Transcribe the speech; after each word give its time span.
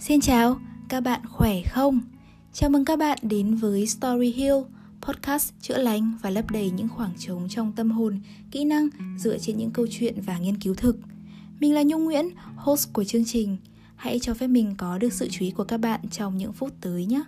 Xin 0.00 0.20
chào, 0.20 0.60
các 0.88 1.00
bạn 1.00 1.20
khỏe 1.26 1.62
không? 1.70 2.00
Chào 2.52 2.70
mừng 2.70 2.84
các 2.84 2.98
bạn 2.98 3.18
đến 3.22 3.54
với 3.54 3.86
Story 3.86 4.32
Hill, 4.32 4.54
podcast 5.00 5.52
chữa 5.60 5.78
lành 5.78 6.12
và 6.22 6.30
lấp 6.30 6.50
đầy 6.50 6.70
những 6.70 6.88
khoảng 6.88 7.12
trống 7.18 7.48
trong 7.48 7.72
tâm 7.72 7.90
hồn, 7.90 8.20
kỹ 8.50 8.64
năng 8.64 8.88
dựa 9.18 9.38
trên 9.38 9.56
những 9.58 9.70
câu 9.70 9.86
chuyện 9.90 10.20
và 10.20 10.38
nghiên 10.38 10.60
cứu 10.60 10.74
thực. 10.74 10.96
Mình 11.60 11.74
là 11.74 11.82
Nhung 11.82 12.04
Nguyễn, 12.04 12.30
host 12.56 12.92
của 12.92 13.04
chương 13.04 13.24
trình. 13.24 13.56
Hãy 13.96 14.18
cho 14.18 14.34
phép 14.34 14.46
mình 14.46 14.74
có 14.78 14.98
được 14.98 15.12
sự 15.12 15.28
chú 15.30 15.44
ý 15.44 15.50
của 15.50 15.64
các 15.64 15.78
bạn 15.78 16.00
trong 16.10 16.36
những 16.36 16.52
phút 16.52 16.72
tới 16.80 17.06
nhé. 17.06 17.22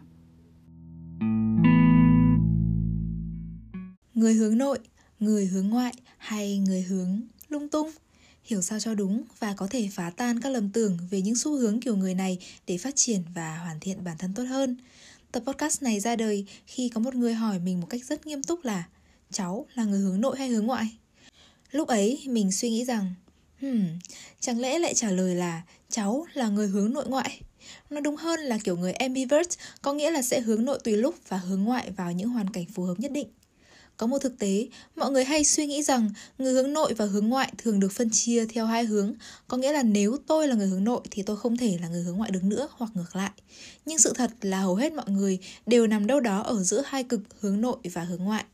Người 4.14 4.34
hướng 4.34 4.59
nội, 4.59 4.79
người 5.21 5.46
hướng 5.46 5.68
ngoại 5.68 5.95
hay 6.18 6.59
người 6.59 6.82
hướng 6.82 7.21
lung 7.48 7.68
tung? 7.68 7.91
Hiểu 8.45 8.62
sao 8.62 8.80
cho 8.80 8.95
đúng 8.95 9.23
và 9.38 9.55
có 9.55 9.66
thể 9.66 9.88
phá 9.92 10.10
tan 10.16 10.41
các 10.41 10.48
lầm 10.48 10.70
tưởng 10.70 10.98
về 11.10 11.20
những 11.20 11.37
xu 11.37 11.59
hướng 11.59 11.80
kiểu 11.80 11.96
người 11.96 12.15
này 12.15 12.38
để 12.66 12.78
phát 12.78 12.96
triển 12.96 13.23
và 13.34 13.59
hoàn 13.59 13.80
thiện 13.80 14.05
bản 14.05 14.19
thân 14.19 14.34
tốt 14.34 14.45
hơn. 14.45 14.77
Tập 15.32 15.42
podcast 15.46 15.82
này 15.82 16.01
ra 16.01 16.16
đời 16.16 16.45
khi 16.66 16.88
có 16.88 17.01
một 17.01 17.15
người 17.15 17.34
hỏi 17.34 17.59
mình 17.59 17.80
một 17.80 17.87
cách 17.91 18.05
rất 18.05 18.27
nghiêm 18.27 18.42
túc 18.42 18.65
là 18.65 18.84
cháu 19.30 19.66
là 19.74 19.84
người 19.84 20.01
hướng 20.01 20.20
nội 20.20 20.38
hay 20.38 20.48
hướng 20.48 20.66
ngoại? 20.66 20.88
Lúc 21.70 21.88
ấy 21.88 22.24
mình 22.27 22.52
suy 22.52 22.70
nghĩ 22.70 22.84
rằng 22.84 23.15
Hmm, 23.60 23.84
chẳng 24.41 24.60
lẽ 24.60 24.79
lại 24.79 24.95
trả 24.95 25.10
lời 25.10 25.34
là 25.34 25.62
cháu 25.91 26.27
là 26.34 26.48
người 26.48 26.68
hướng 26.68 26.93
nội 26.93 27.04
ngoại? 27.09 27.41
Nó 27.91 28.01
đúng 28.01 28.16
hơn 28.16 28.41
là 28.41 28.59
kiểu 28.65 28.77
người 28.77 28.93
ambivert, 28.93 29.48
có 29.82 29.93
nghĩa 29.93 30.10
là 30.10 30.23
sẽ 30.23 30.41
hướng 30.41 30.65
nội 30.65 30.79
tùy 30.84 30.96
lúc 30.96 31.15
và 31.29 31.37
hướng 31.37 31.62
ngoại 31.62 31.91
vào 31.91 32.12
những 32.12 32.29
hoàn 32.29 32.51
cảnh 32.51 32.65
phù 32.74 32.82
hợp 32.82 32.95
nhất 33.01 33.12
định. 33.12 33.29
Có 34.00 34.06
một 34.06 34.18
thực 34.18 34.38
tế, 34.38 34.68
mọi 34.96 35.10
người 35.10 35.24
hay 35.24 35.45
suy 35.45 35.66
nghĩ 35.66 35.82
rằng 35.82 36.10
người 36.38 36.52
hướng 36.52 36.72
nội 36.72 36.95
và 36.95 37.04
hướng 37.04 37.28
ngoại 37.28 37.52
thường 37.59 37.80
được 37.80 37.92
phân 37.92 38.10
chia 38.10 38.46
theo 38.46 38.66
hai 38.66 38.84
hướng, 38.84 39.14
có 39.48 39.56
nghĩa 39.56 39.73
là 39.73 39.82
nếu 39.82 40.16
tôi 40.26 40.48
là 40.48 40.54
người 40.54 40.66
hướng 40.66 40.84
nội 40.84 41.01
thì 41.10 41.23
tôi 41.23 41.37
không 41.37 41.57
thể 41.57 41.79
là 41.82 41.88
người 41.88 42.02
hướng 42.02 42.16
ngoại 42.16 42.30
được 42.30 42.45
nữa 42.45 42.68
hoặc 42.73 42.90
ngược 42.95 43.16
lại. 43.16 43.30
Nhưng 43.87 43.98
sự 43.98 44.12
thật 44.16 44.30
là 44.42 44.60
hầu 44.60 44.74
hết 44.74 44.92
mọi 44.92 45.04
người 45.09 45.38
đều 45.66 45.87
nằm 45.87 46.07
đâu 46.07 46.20
đó 46.20 46.42
ở 46.42 46.62
giữa 46.62 46.82
hai 46.87 47.04
cực 47.04 47.20
hướng 47.40 47.60
nội 47.60 47.76
và 47.92 48.04
hướng 48.04 48.24
ngoại. 48.24 48.45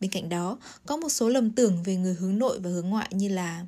Bên 0.00 0.10
cạnh 0.10 0.28
đó, 0.28 0.58
có 0.86 0.96
một 0.96 1.08
số 1.08 1.28
lầm 1.28 1.50
tưởng 1.50 1.82
về 1.82 1.96
người 1.96 2.14
hướng 2.14 2.38
nội 2.38 2.58
và 2.58 2.70
hướng 2.70 2.90
ngoại 2.90 3.08
như 3.10 3.28
là 3.28 3.66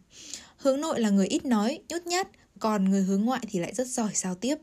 hướng 0.57 0.81
nội 0.81 1.01
là 1.01 1.11
người 1.11 1.27
ít 1.27 1.45
nói, 1.45 1.79
nhút 1.89 2.07
nhát, 2.07 2.29
còn 2.59 2.91
người 2.91 3.03
hướng 3.03 3.25
ngoại 3.25 3.41
thì 3.51 3.59
lại 3.59 3.75
rất 3.75 3.87
giỏi 3.87 4.11
giao 4.15 4.35
tiếp. 4.35 4.57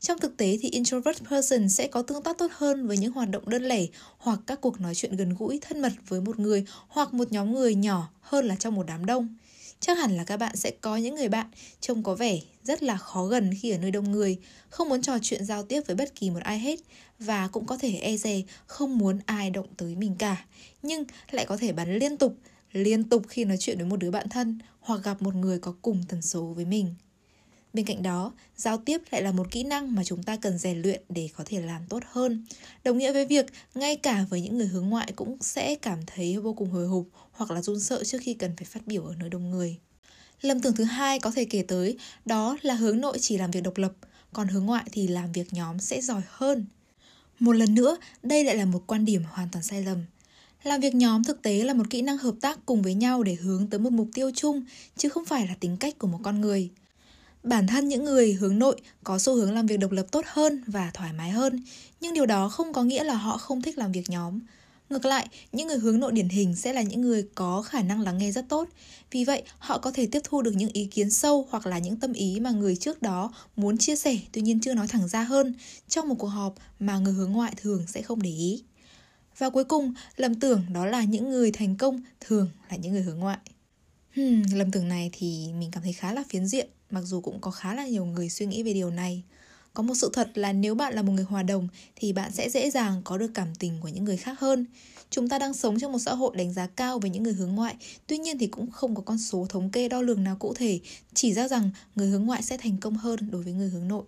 Trong 0.00 0.18
thực 0.18 0.36
tế 0.36 0.58
thì 0.60 0.70
introvert 0.70 1.18
person 1.30 1.68
sẽ 1.68 1.88
có 1.88 2.02
tương 2.02 2.22
tác 2.22 2.38
tốt 2.38 2.50
hơn 2.54 2.86
với 2.86 2.96
những 2.96 3.12
hoạt 3.12 3.30
động 3.30 3.48
đơn 3.48 3.62
lẻ 3.62 3.86
hoặc 4.18 4.40
các 4.46 4.60
cuộc 4.60 4.80
nói 4.80 4.94
chuyện 4.94 5.16
gần 5.16 5.34
gũi, 5.38 5.58
thân 5.62 5.82
mật 5.82 5.92
với 6.08 6.20
một 6.20 6.38
người 6.38 6.64
hoặc 6.88 7.14
một 7.14 7.32
nhóm 7.32 7.54
người 7.54 7.74
nhỏ 7.74 8.08
hơn 8.20 8.46
là 8.46 8.56
trong 8.56 8.74
một 8.74 8.86
đám 8.86 9.06
đông. 9.06 9.36
Chắc 9.80 9.98
hẳn 9.98 10.16
là 10.16 10.24
các 10.24 10.36
bạn 10.36 10.56
sẽ 10.56 10.70
có 10.80 10.96
những 10.96 11.14
người 11.14 11.28
bạn 11.28 11.46
trông 11.80 12.02
có 12.02 12.14
vẻ 12.14 12.40
rất 12.64 12.82
là 12.82 12.96
khó 12.96 13.26
gần 13.26 13.50
khi 13.60 13.70
ở 13.70 13.78
nơi 13.78 13.90
đông 13.90 14.12
người, 14.12 14.38
không 14.68 14.88
muốn 14.88 15.02
trò 15.02 15.18
chuyện 15.22 15.44
giao 15.44 15.62
tiếp 15.62 15.80
với 15.86 15.96
bất 15.96 16.14
kỳ 16.14 16.30
một 16.30 16.40
ai 16.42 16.58
hết 16.58 16.80
và 17.18 17.48
cũng 17.48 17.66
có 17.66 17.76
thể 17.76 17.94
e 17.94 18.16
dè 18.16 18.42
không 18.66 18.98
muốn 18.98 19.18
ai 19.26 19.50
động 19.50 19.66
tới 19.76 19.96
mình 19.96 20.14
cả, 20.18 20.44
nhưng 20.82 21.04
lại 21.30 21.46
có 21.48 21.56
thể 21.56 21.72
bắn 21.72 21.98
liên 21.98 22.16
tục, 22.16 22.34
liên 22.72 23.04
tục 23.04 23.22
khi 23.28 23.44
nói 23.44 23.56
chuyện 23.60 23.78
với 23.78 23.86
một 23.86 23.96
đứa 23.96 24.10
bạn 24.10 24.28
thân 24.28 24.58
hoặc 24.80 25.00
gặp 25.04 25.22
một 25.22 25.34
người 25.34 25.58
có 25.58 25.74
cùng 25.82 26.04
tần 26.08 26.22
số 26.22 26.44
với 26.44 26.64
mình. 26.64 26.94
Bên 27.78 27.86
cạnh 27.86 28.02
đó, 28.02 28.32
giao 28.56 28.78
tiếp 28.78 29.00
lại 29.10 29.22
là 29.22 29.32
một 29.32 29.50
kỹ 29.50 29.62
năng 29.62 29.94
mà 29.94 30.04
chúng 30.04 30.22
ta 30.22 30.36
cần 30.36 30.58
rèn 30.58 30.82
luyện 30.82 31.02
để 31.08 31.28
có 31.36 31.44
thể 31.46 31.60
làm 31.60 31.86
tốt 31.88 32.02
hơn. 32.10 32.46
Đồng 32.84 32.98
nghĩa 32.98 33.12
với 33.12 33.26
việc 33.26 33.46
ngay 33.74 33.96
cả 33.96 34.24
với 34.30 34.40
những 34.40 34.58
người 34.58 34.66
hướng 34.66 34.88
ngoại 34.88 35.12
cũng 35.16 35.36
sẽ 35.40 35.74
cảm 35.74 35.98
thấy 36.06 36.38
vô 36.38 36.52
cùng 36.52 36.70
hồi 36.70 36.86
hộp 36.86 37.04
hoặc 37.32 37.50
là 37.50 37.62
run 37.62 37.80
sợ 37.80 38.04
trước 38.04 38.18
khi 38.22 38.34
cần 38.34 38.56
phải 38.56 38.64
phát 38.64 38.86
biểu 38.86 39.04
ở 39.04 39.14
nơi 39.18 39.30
đông 39.30 39.50
người. 39.50 39.76
Lầm 40.40 40.60
tưởng 40.60 40.76
thứ 40.76 40.84
hai 40.84 41.18
có 41.18 41.30
thể 41.30 41.44
kể 41.44 41.62
tới 41.68 41.98
đó 42.24 42.56
là 42.62 42.74
hướng 42.74 43.00
nội 43.00 43.18
chỉ 43.20 43.38
làm 43.38 43.50
việc 43.50 43.62
độc 43.62 43.78
lập, 43.78 43.92
còn 44.32 44.48
hướng 44.48 44.64
ngoại 44.64 44.84
thì 44.92 45.08
làm 45.08 45.32
việc 45.32 45.52
nhóm 45.52 45.78
sẽ 45.78 46.00
giỏi 46.00 46.22
hơn. 46.28 46.66
Một 47.38 47.52
lần 47.52 47.74
nữa, 47.74 47.96
đây 48.22 48.44
lại 48.44 48.56
là 48.56 48.64
một 48.64 48.82
quan 48.86 49.04
điểm 49.04 49.22
hoàn 49.30 49.48
toàn 49.52 49.64
sai 49.64 49.82
lầm. 49.82 50.04
Làm 50.62 50.80
việc 50.80 50.94
nhóm 50.94 51.24
thực 51.24 51.42
tế 51.42 51.64
là 51.64 51.74
một 51.74 51.90
kỹ 51.90 52.02
năng 52.02 52.18
hợp 52.18 52.34
tác 52.40 52.58
cùng 52.66 52.82
với 52.82 52.94
nhau 52.94 53.22
để 53.22 53.34
hướng 53.34 53.66
tới 53.66 53.80
một 53.80 53.92
mục 53.92 54.08
tiêu 54.14 54.30
chung, 54.34 54.64
chứ 54.96 55.08
không 55.08 55.24
phải 55.24 55.46
là 55.46 55.54
tính 55.60 55.76
cách 55.76 55.98
của 55.98 56.06
một 56.06 56.18
con 56.22 56.40
người. 56.40 56.70
Bản 57.42 57.66
thân 57.66 57.88
những 57.88 58.04
người 58.04 58.32
hướng 58.32 58.58
nội 58.58 58.80
có 59.04 59.18
xu 59.18 59.34
hướng 59.34 59.54
làm 59.54 59.66
việc 59.66 59.76
độc 59.76 59.92
lập 59.92 60.06
tốt 60.10 60.24
hơn 60.26 60.62
và 60.66 60.90
thoải 60.94 61.12
mái 61.12 61.30
hơn, 61.30 61.62
nhưng 62.00 62.14
điều 62.14 62.26
đó 62.26 62.48
không 62.48 62.72
có 62.72 62.82
nghĩa 62.84 63.04
là 63.04 63.14
họ 63.14 63.36
không 63.36 63.62
thích 63.62 63.78
làm 63.78 63.92
việc 63.92 64.10
nhóm. 64.10 64.38
Ngược 64.90 65.04
lại, 65.04 65.28
những 65.52 65.68
người 65.68 65.78
hướng 65.78 66.00
nội 66.00 66.12
điển 66.12 66.28
hình 66.28 66.56
sẽ 66.56 66.72
là 66.72 66.82
những 66.82 67.00
người 67.00 67.28
có 67.34 67.62
khả 67.62 67.82
năng 67.82 68.00
lắng 68.00 68.18
nghe 68.18 68.32
rất 68.32 68.48
tốt. 68.48 68.68
Vì 69.10 69.24
vậy, 69.24 69.42
họ 69.58 69.78
có 69.78 69.90
thể 69.90 70.06
tiếp 70.06 70.20
thu 70.24 70.42
được 70.42 70.52
những 70.54 70.70
ý 70.72 70.84
kiến 70.84 71.10
sâu 71.10 71.46
hoặc 71.50 71.66
là 71.66 71.78
những 71.78 71.96
tâm 71.96 72.12
ý 72.12 72.40
mà 72.40 72.50
người 72.50 72.76
trước 72.76 73.02
đó 73.02 73.32
muốn 73.56 73.78
chia 73.78 73.96
sẻ 73.96 74.18
tuy 74.32 74.42
nhiên 74.42 74.60
chưa 74.60 74.74
nói 74.74 74.88
thẳng 74.88 75.08
ra 75.08 75.22
hơn 75.22 75.54
trong 75.88 76.08
một 76.08 76.14
cuộc 76.18 76.26
họp 76.26 76.54
mà 76.78 76.98
người 76.98 77.12
hướng 77.12 77.32
ngoại 77.32 77.52
thường 77.56 77.84
sẽ 77.88 78.02
không 78.02 78.22
để 78.22 78.30
ý. 78.30 78.62
Và 79.38 79.50
cuối 79.50 79.64
cùng, 79.64 79.94
lầm 80.16 80.40
tưởng 80.40 80.62
đó 80.74 80.86
là 80.86 81.04
những 81.04 81.30
người 81.30 81.52
thành 81.52 81.76
công 81.76 82.02
thường 82.20 82.48
là 82.70 82.76
những 82.76 82.92
người 82.92 83.02
hướng 83.02 83.18
ngoại. 83.18 83.38
Hmm, 84.16 84.42
lầm 84.52 84.70
tưởng 84.70 84.88
này 84.88 85.10
thì 85.12 85.52
mình 85.58 85.70
cảm 85.72 85.82
thấy 85.82 85.92
khá 85.92 86.12
là 86.12 86.24
phiến 86.28 86.46
diện 86.46 86.68
mặc 86.90 87.02
dù 87.04 87.20
cũng 87.20 87.40
có 87.40 87.50
khá 87.50 87.74
là 87.74 87.86
nhiều 87.86 88.04
người 88.04 88.28
suy 88.28 88.46
nghĩ 88.46 88.62
về 88.62 88.72
điều 88.72 88.90
này. 88.90 89.22
Có 89.74 89.82
một 89.82 89.94
sự 89.94 90.10
thật 90.12 90.30
là 90.34 90.52
nếu 90.52 90.74
bạn 90.74 90.94
là 90.94 91.02
một 91.02 91.12
người 91.12 91.24
hòa 91.24 91.42
đồng 91.42 91.68
thì 91.96 92.12
bạn 92.12 92.32
sẽ 92.32 92.50
dễ 92.50 92.70
dàng 92.70 93.02
có 93.04 93.18
được 93.18 93.30
cảm 93.34 93.54
tình 93.58 93.80
của 93.80 93.88
những 93.88 94.04
người 94.04 94.16
khác 94.16 94.40
hơn. 94.40 94.66
Chúng 95.10 95.28
ta 95.28 95.38
đang 95.38 95.54
sống 95.54 95.78
trong 95.78 95.92
một 95.92 95.98
xã 95.98 96.14
hội 96.14 96.36
đánh 96.36 96.52
giá 96.52 96.66
cao 96.66 96.98
về 96.98 97.10
những 97.10 97.22
người 97.22 97.32
hướng 97.32 97.54
ngoại 97.54 97.76
tuy 98.06 98.18
nhiên 98.18 98.38
thì 98.38 98.46
cũng 98.46 98.70
không 98.70 98.94
có 98.94 99.02
con 99.02 99.18
số 99.18 99.46
thống 99.48 99.70
kê 99.70 99.88
đo 99.88 100.02
lường 100.02 100.24
nào 100.24 100.36
cụ 100.36 100.54
thể 100.54 100.80
chỉ 101.14 101.32
ra 101.32 101.48
rằng 101.48 101.70
người 101.94 102.08
hướng 102.08 102.24
ngoại 102.24 102.42
sẽ 102.42 102.56
thành 102.56 102.76
công 102.80 102.96
hơn 102.96 103.30
đối 103.30 103.42
với 103.42 103.52
người 103.52 103.68
hướng 103.68 103.88
nội. 103.88 104.04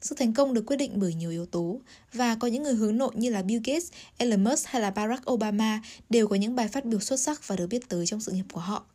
Sự 0.00 0.14
thành 0.18 0.34
công 0.34 0.54
được 0.54 0.66
quyết 0.66 0.76
định 0.76 0.92
bởi 0.94 1.14
nhiều 1.14 1.30
yếu 1.30 1.46
tố 1.46 1.80
và 2.12 2.34
có 2.34 2.48
những 2.48 2.62
người 2.62 2.74
hướng 2.74 2.98
nội 2.98 3.10
như 3.14 3.30
là 3.30 3.42
Bill 3.42 3.62
Gates, 3.64 3.88
Elon 4.16 4.44
Musk 4.44 4.66
hay 4.66 4.82
là 4.82 4.90
Barack 4.90 5.30
Obama 5.30 5.82
đều 6.10 6.28
có 6.28 6.36
những 6.36 6.56
bài 6.56 6.68
phát 6.68 6.84
biểu 6.84 7.00
xuất 7.00 7.20
sắc 7.20 7.48
và 7.48 7.56
được 7.56 7.66
biết 7.66 7.88
tới 7.88 8.06
trong 8.06 8.20
sự 8.20 8.32
nghiệp 8.32 8.46
của 8.52 8.60
họ. 8.60 8.86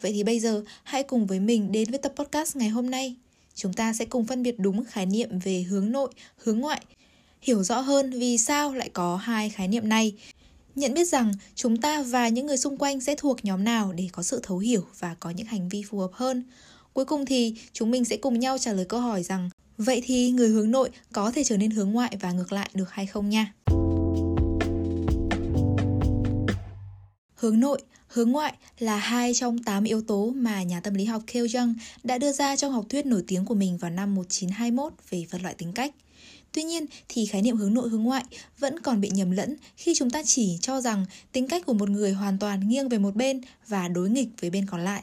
Vậy 0.00 0.12
thì 0.12 0.22
bây 0.22 0.40
giờ 0.40 0.62
hãy 0.82 1.02
cùng 1.02 1.26
với 1.26 1.40
mình 1.40 1.72
đến 1.72 1.90
với 1.90 1.98
tập 1.98 2.12
podcast 2.16 2.56
ngày 2.56 2.68
hôm 2.68 2.90
nay. 2.90 3.16
Chúng 3.54 3.72
ta 3.72 3.92
sẽ 3.92 4.04
cùng 4.04 4.26
phân 4.26 4.42
biệt 4.42 4.54
đúng 4.58 4.84
khái 4.84 5.06
niệm 5.06 5.38
về 5.38 5.62
hướng 5.62 5.92
nội, 5.92 6.10
hướng 6.36 6.58
ngoại, 6.58 6.80
hiểu 7.42 7.62
rõ 7.62 7.80
hơn 7.80 8.10
vì 8.10 8.38
sao 8.38 8.74
lại 8.74 8.90
có 8.92 9.16
hai 9.16 9.50
khái 9.50 9.68
niệm 9.68 9.88
này. 9.88 10.14
Nhận 10.74 10.94
biết 10.94 11.04
rằng 11.04 11.32
chúng 11.54 11.76
ta 11.76 12.02
và 12.02 12.28
những 12.28 12.46
người 12.46 12.56
xung 12.56 12.76
quanh 12.78 13.00
sẽ 13.00 13.14
thuộc 13.18 13.44
nhóm 13.44 13.64
nào 13.64 13.92
để 13.92 14.08
có 14.12 14.22
sự 14.22 14.40
thấu 14.42 14.58
hiểu 14.58 14.84
và 14.98 15.16
có 15.20 15.30
những 15.30 15.46
hành 15.46 15.68
vi 15.68 15.82
phù 15.82 15.98
hợp 15.98 16.10
hơn. 16.12 16.44
Cuối 16.92 17.04
cùng 17.04 17.26
thì 17.26 17.54
chúng 17.72 17.90
mình 17.90 18.04
sẽ 18.04 18.16
cùng 18.16 18.38
nhau 18.38 18.58
trả 18.58 18.72
lời 18.72 18.84
câu 18.84 19.00
hỏi 19.00 19.22
rằng 19.22 19.50
vậy 19.78 20.02
thì 20.04 20.30
người 20.30 20.48
hướng 20.48 20.70
nội 20.70 20.90
có 21.12 21.30
thể 21.30 21.44
trở 21.44 21.56
nên 21.56 21.70
hướng 21.70 21.90
ngoại 21.90 22.16
và 22.20 22.32
ngược 22.32 22.52
lại 22.52 22.70
được 22.74 22.90
hay 22.90 23.06
không 23.06 23.30
nha. 23.30 23.52
Hướng 27.34 27.60
nội 27.60 27.80
Hướng 28.12 28.30
ngoại 28.30 28.54
là 28.78 28.96
hai 28.96 29.34
trong 29.34 29.58
8 29.58 29.84
yếu 29.84 30.02
tố 30.02 30.32
mà 30.36 30.62
nhà 30.62 30.80
tâm 30.80 30.94
lý 30.94 31.04
học 31.04 31.22
Kale 31.26 31.46
Jung 31.46 31.74
đã 32.04 32.18
đưa 32.18 32.32
ra 32.32 32.56
trong 32.56 32.72
học 32.72 32.84
thuyết 32.88 33.06
nổi 33.06 33.24
tiếng 33.26 33.44
của 33.44 33.54
mình 33.54 33.78
vào 33.78 33.90
năm 33.90 34.14
1921 34.14 34.92
về 35.10 35.26
phân 35.30 35.42
loại 35.42 35.54
tính 35.54 35.72
cách. 35.72 35.94
Tuy 36.52 36.62
nhiên 36.62 36.86
thì 37.08 37.26
khái 37.26 37.42
niệm 37.42 37.56
hướng 37.56 37.74
nội 37.74 37.88
hướng 37.88 38.02
ngoại 38.02 38.24
vẫn 38.58 38.80
còn 38.80 39.00
bị 39.00 39.10
nhầm 39.10 39.30
lẫn 39.30 39.56
khi 39.76 39.94
chúng 39.96 40.10
ta 40.10 40.22
chỉ 40.22 40.58
cho 40.60 40.80
rằng 40.80 41.06
tính 41.32 41.48
cách 41.48 41.66
của 41.66 41.72
một 41.72 41.90
người 41.90 42.12
hoàn 42.12 42.38
toàn 42.38 42.68
nghiêng 42.68 42.88
về 42.88 42.98
một 42.98 43.16
bên 43.16 43.40
và 43.68 43.88
đối 43.88 44.10
nghịch 44.10 44.28
với 44.40 44.50
bên 44.50 44.66
còn 44.66 44.84
lại. 44.84 45.02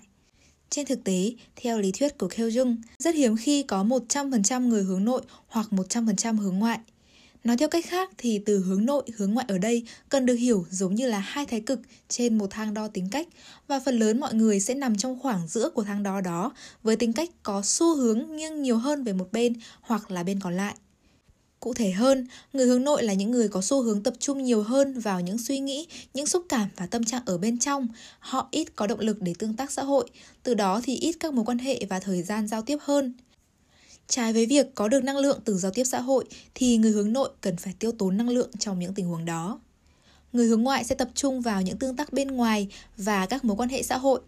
Trên 0.69 0.85
thực 0.85 1.03
tế, 1.03 1.31
theo 1.56 1.79
lý 1.79 1.91
thuyết 1.91 2.18
của 2.18 2.28
Kale 2.28 2.50
Jung, 2.50 2.75
rất 3.00 3.16
hiếm 3.16 3.38
khi 3.38 3.63
có 3.63 3.84
100% 3.84 4.68
người 4.68 4.84
hướng 4.84 5.06
nội 5.06 5.22
hoặc 5.47 5.68
100% 5.72 6.38
hướng 6.38 6.59
ngoại. 6.59 6.79
Nói 7.47 7.57
theo 7.57 7.69
cách 7.69 7.85
khác 7.85 8.09
thì 8.17 8.39
từ 8.45 8.59
hướng 8.59 8.85
nội, 8.85 9.03
hướng 9.17 9.33
ngoại 9.33 9.45
ở 9.49 9.57
đây 9.57 9.83
cần 10.09 10.25
được 10.25 10.33
hiểu 10.33 10.65
giống 10.69 10.95
như 10.95 11.07
là 11.07 11.19
hai 11.19 11.45
thái 11.45 11.61
cực 11.61 11.79
trên 12.09 12.37
một 12.37 12.47
thang 12.49 12.73
đo 12.73 12.87
tính 12.87 13.07
cách 13.11 13.27
và 13.67 13.79
phần 13.79 13.99
lớn 13.99 14.19
mọi 14.19 14.33
người 14.33 14.59
sẽ 14.59 14.73
nằm 14.73 14.97
trong 14.97 15.19
khoảng 15.19 15.47
giữa 15.47 15.69
của 15.69 15.83
thang 15.83 16.03
đo 16.03 16.21
đó 16.21 16.51
với 16.83 16.95
tính 16.95 17.13
cách 17.13 17.29
có 17.44 17.61
xu 17.61 17.95
hướng 17.95 18.35
nghiêng 18.35 18.61
nhiều 18.61 18.77
hơn 18.77 19.03
về 19.03 19.13
một 19.13 19.31
bên 19.31 19.53
hoặc 19.81 20.11
là 20.11 20.23
bên 20.23 20.39
còn 20.39 20.57
lại. 20.57 20.75
Cụ 21.59 21.73
thể 21.73 21.91
hơn, 21.91 22.27
người 22.53 22.65
hướng 22.65 22.83
nội 22.83 23.03
là 23.03 23.13
những 23.13 23.31
người 23.31 23.47
có 23.47 23.61
xu 23.61 23.81
hướng 23.81 24.03
tập 24.03 24.13
trung 24.19 24.43
nhiều 24.43 24.63
hơn 24.63 25.00
vào 25.00 25.21
những 25.21 25.38
suy 25.38 25.59
nghĩ, 25.59 25.88
những 26.13 26.27
xúc 26.27 26.45
cảm 26.50 26.69
và 26.75 26.85
tâm 26.85 27.03
trạng 27.03 27.21
ở 27.25 27.38
bên 27.38 27.59
trong. 27.59 27.88
Họ 28.19 28.47
ít 28.51 28.75
có 28.75 28.88
động 28.88 29.00
lực 29.00 29.21
để 29.21 29.33
tương 29.39 29.55
tác 29.55 29.71
xã 29.71 29.83
hội, 29.83 30.09
từ 30.43 30.53
đó 30.53 30.81
thì 30.83 30.95
ít 30.95 31.15
các 31.19 31.33
mối 31.33 31.45
quan 31.45 31.57
hệ 31.57 31.79
và 31.89 32.00
thời 32.00 32.23
gian 32.23 32.47
giao 32.47 32.61
tiếp 32.61 32.77
hơn. 32.81 33.13
Trái 34.07 34.33
với 34.33 34.45
việc 34.45 34.75
có 34.75 34.88
được 34.88 35.04
năng 35.04 35.18
lượng 35.18 35.39
từ 35.45 35.57
giao 35.57 35.71
tiếp 35.71 35.83
xã 35.83 36.00
hội 36.01 36.25
thì 36.56 36.77
người 36.77 36.92
hướng 36.92 37.13
nội 37.13 37.30
cần 37.42 37.57
phải 37.57 37.74
tiêu 37.80 37.92
tốn 37.92 38.18
năng 38.18 38.30
lượng 38.30 38.50
trong 38.59 38.80
những 38.80 38.94
tình 38.94 39.07
huống 39.07 39.25
đó. 39.25 39.59
Người 40.33 40.48
hướng 40.48 40.63
ngoại 40.63 40.83
sẽ 40.83 40.95
tập 40.95 41.09
trung 41.15 41.42
vào 41.42 41.62
những 41.62 41.77
tương 41.77 41.95
tác 41.95 42.13
bên 42.13 42.27
ngoài 42.27 42.68
và 42.98 43.25
các 43.25 43.45
mối 43.45 43.57
quan 43.57 43.69
hệ 43.69 43.83
xã 43.83 43.98
hội. 43.98 44.21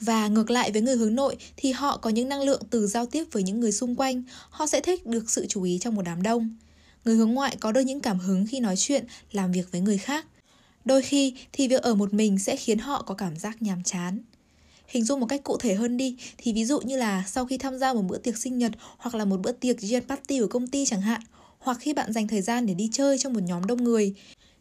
Và 0.00 0.28
ngược 0.28 0.50
lại 0.50 0.72
với 0.72 0.82
người 0.82 0.96
hướng 0.96 1.14
nội 1.14 1.36
thì 1.56 1.72
họ 1.72 1.96
có 1.96 2.10
những 2.10 2.28
năng 2.28 2.42
lượng 2.42 2.62
từ 2.70 2.86
giao 2.86 3.06
tiếp 3.06 3.24
với 3.32 3.42
những 3.42 3.60
người 3.60 3.72
xung 3.72 3.96
quanh, 3.96 4.22
họ 4.50 4.66
sẽ 4.66 4.80
thích 4.80 5.06
được 5.06 5.30
sự 5.30 5.46
chú 5.46 5.62
ý 5.62 5.78
trong 5.78 5.94
một 5.94 6.02
đám 6.02 6.22
đông. 6.22 6.56
Người 7.04 7.16
hướng 7.16 7.34
ngoại 7.34 7.56
có 7.60 7.72
được 7.72 7.80
những 7.80 8.00
cảm 8.00 8.18
hứng 8.18 8.46
khi 8.46 8.60
nói 8.60 8.76
chuyện, 8.76 9.06
làm 9.32 9.52
việc 9.52 9.72
với 9.72 9.80
người 9.80 9.98
khác. 9.98 10.26
Đôi 10.84 11.02
khi 11.02 11.34
thì 11.52 11.68
việc 11.68 11.82
ở 11.82 11.94
một 11.94 12.14
mình 12.14 12.38
sẽ 12.38 12.56
khiến 12.56 12.78
họ 12.78 13.02
có 13.02 13.14
cảm 13.14 13.36
giác 13.36 13.62
nhàm 13.62 13.82
chán. 13.82 14.18
Hình 14.88 15.04
dung 15.04 15.20
một 15.20 15.26
cách 15.26 15.44
cụ 15.44 15.56
thể 15.56 15.74
hơn 15.74 15.96
đi 15.96 16.16
thì 16.38 16.52
ví 16.52 16.64
dụ 16.64 16.80
như 16.80 16.96
là 16.96 17.24
sau 17.26 17.46
khi 17.46 17.58
tham 17.58 17.78
gia 17.78 17.92
một 17.92 18.02
bữa 18.02 18.18
tiệc 18.18 18.38
sinh 18.38 18.58
nhật 18.58 18.72
hoặc 18.96 19.14
là 19.14 19.24
một 19.24 19.40
bữa 19.40 19.52
tiệc 19.52 19.80
gen 19.80 20.04
party 20.08 20.40
của 20.40 20.46
công 20.46 20.66
ty 20.66 20.86
chẳng 20.86 21.00
hạn, 21.00 21.20
hoặc 21.58 21.78
khi 21.80 21.92
bạn 21.92 22.12
dành 22.12 22.28
thời 22.28 22.42
gian 22.42 22.66
để 22.66 22.74
đi 22.74 22.88
chơi 22.92 23.18
trong 23.18 23.32
một 23.32 23.42
nhóm 23.42 23.66
đông 23.66 23.84
người. 23.84 24.14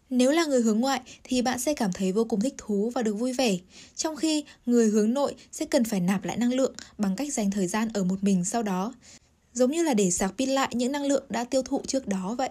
Nếu 0.09 0.31
là 0.31 0.45
người 0.45 0.61
hướng 0.61 0.79
ngoại 0.79 1.01
thì 1.23 1.41
bạn 1.41 1.59
sẽ 1.59 1.73
cảm 1.73 1.93
thấy 1.93 2.11
vô 2.11 2.23
cùng 2.23 2.41
thích 2.41 2.53
thú 2.57 2.91
và 2.95 3.01
được 3.01 3.13
vui 3.13 3.33
vẻ, 3.33 3.57
trong 3.95 4.15
khi 4.15 4.43
người 4.65 4.89
hướng 4.89 5.13
nội 5.13 5.35
sẽ 5.51 5.65
cần 5.65 5.83
phải 5.83 5.99
nạp 5.99 6.23
lại 6.23 6.37
năng 6.37 6.53
lượng 6.53 6.73
bằng 6.97 7.15
cách 7.15 7.33
dành 7.33 7.51
thời 7.51 7.67
gian 7.67 7.89
ở 7.93 8.03
một 8.03 8.23
mình 8.23 8.45
sau 8.45 8.63
đó. 8.63 8.93
Giống 9.53 9.71
như 9.71 9.83
là 9.83 9.93
để 9.93 10.11
sạc 10.11 10.33
pin 10.37 10.49
lại 10.49 10.69
những 10.75 10.91
năng 10.91 11.05
lượng 11.05 11.23
đã 11.29 11.43
tiêu 11.43 11.61
thụ 11.61 11.81
trước 11.87 12.07
đó 12.07 12.35
vậy. 12.37 12.49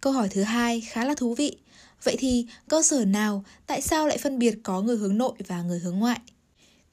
Câu 0.00 0.12
hỏi 0.12 0.28
thứ 0.28 0.42
hai 0.42 0.80
khá 0.80 1.04
là 1.04 1.14
thú 1.14 1.34
vị. 1.34 1.56
Vậy 2.02 2.16
thì 2.18 2.46
cơ 2.68 2.82
sở 2.82 3.04
nào, 3.04 3.44
tại 3.66 3.80
sao 3.80 4.06
lại 4.06 4.18
phân 4.18 4.38
biệt 4.38 4.58
có 4.62 4.82
người 4.82 4.96
hướng 4.96 5.18
nội 5.18 5.32
và 5.46 5.62
người 5.62 5.78
hướng 5.78 5.98
ngoại? 5.98 6.20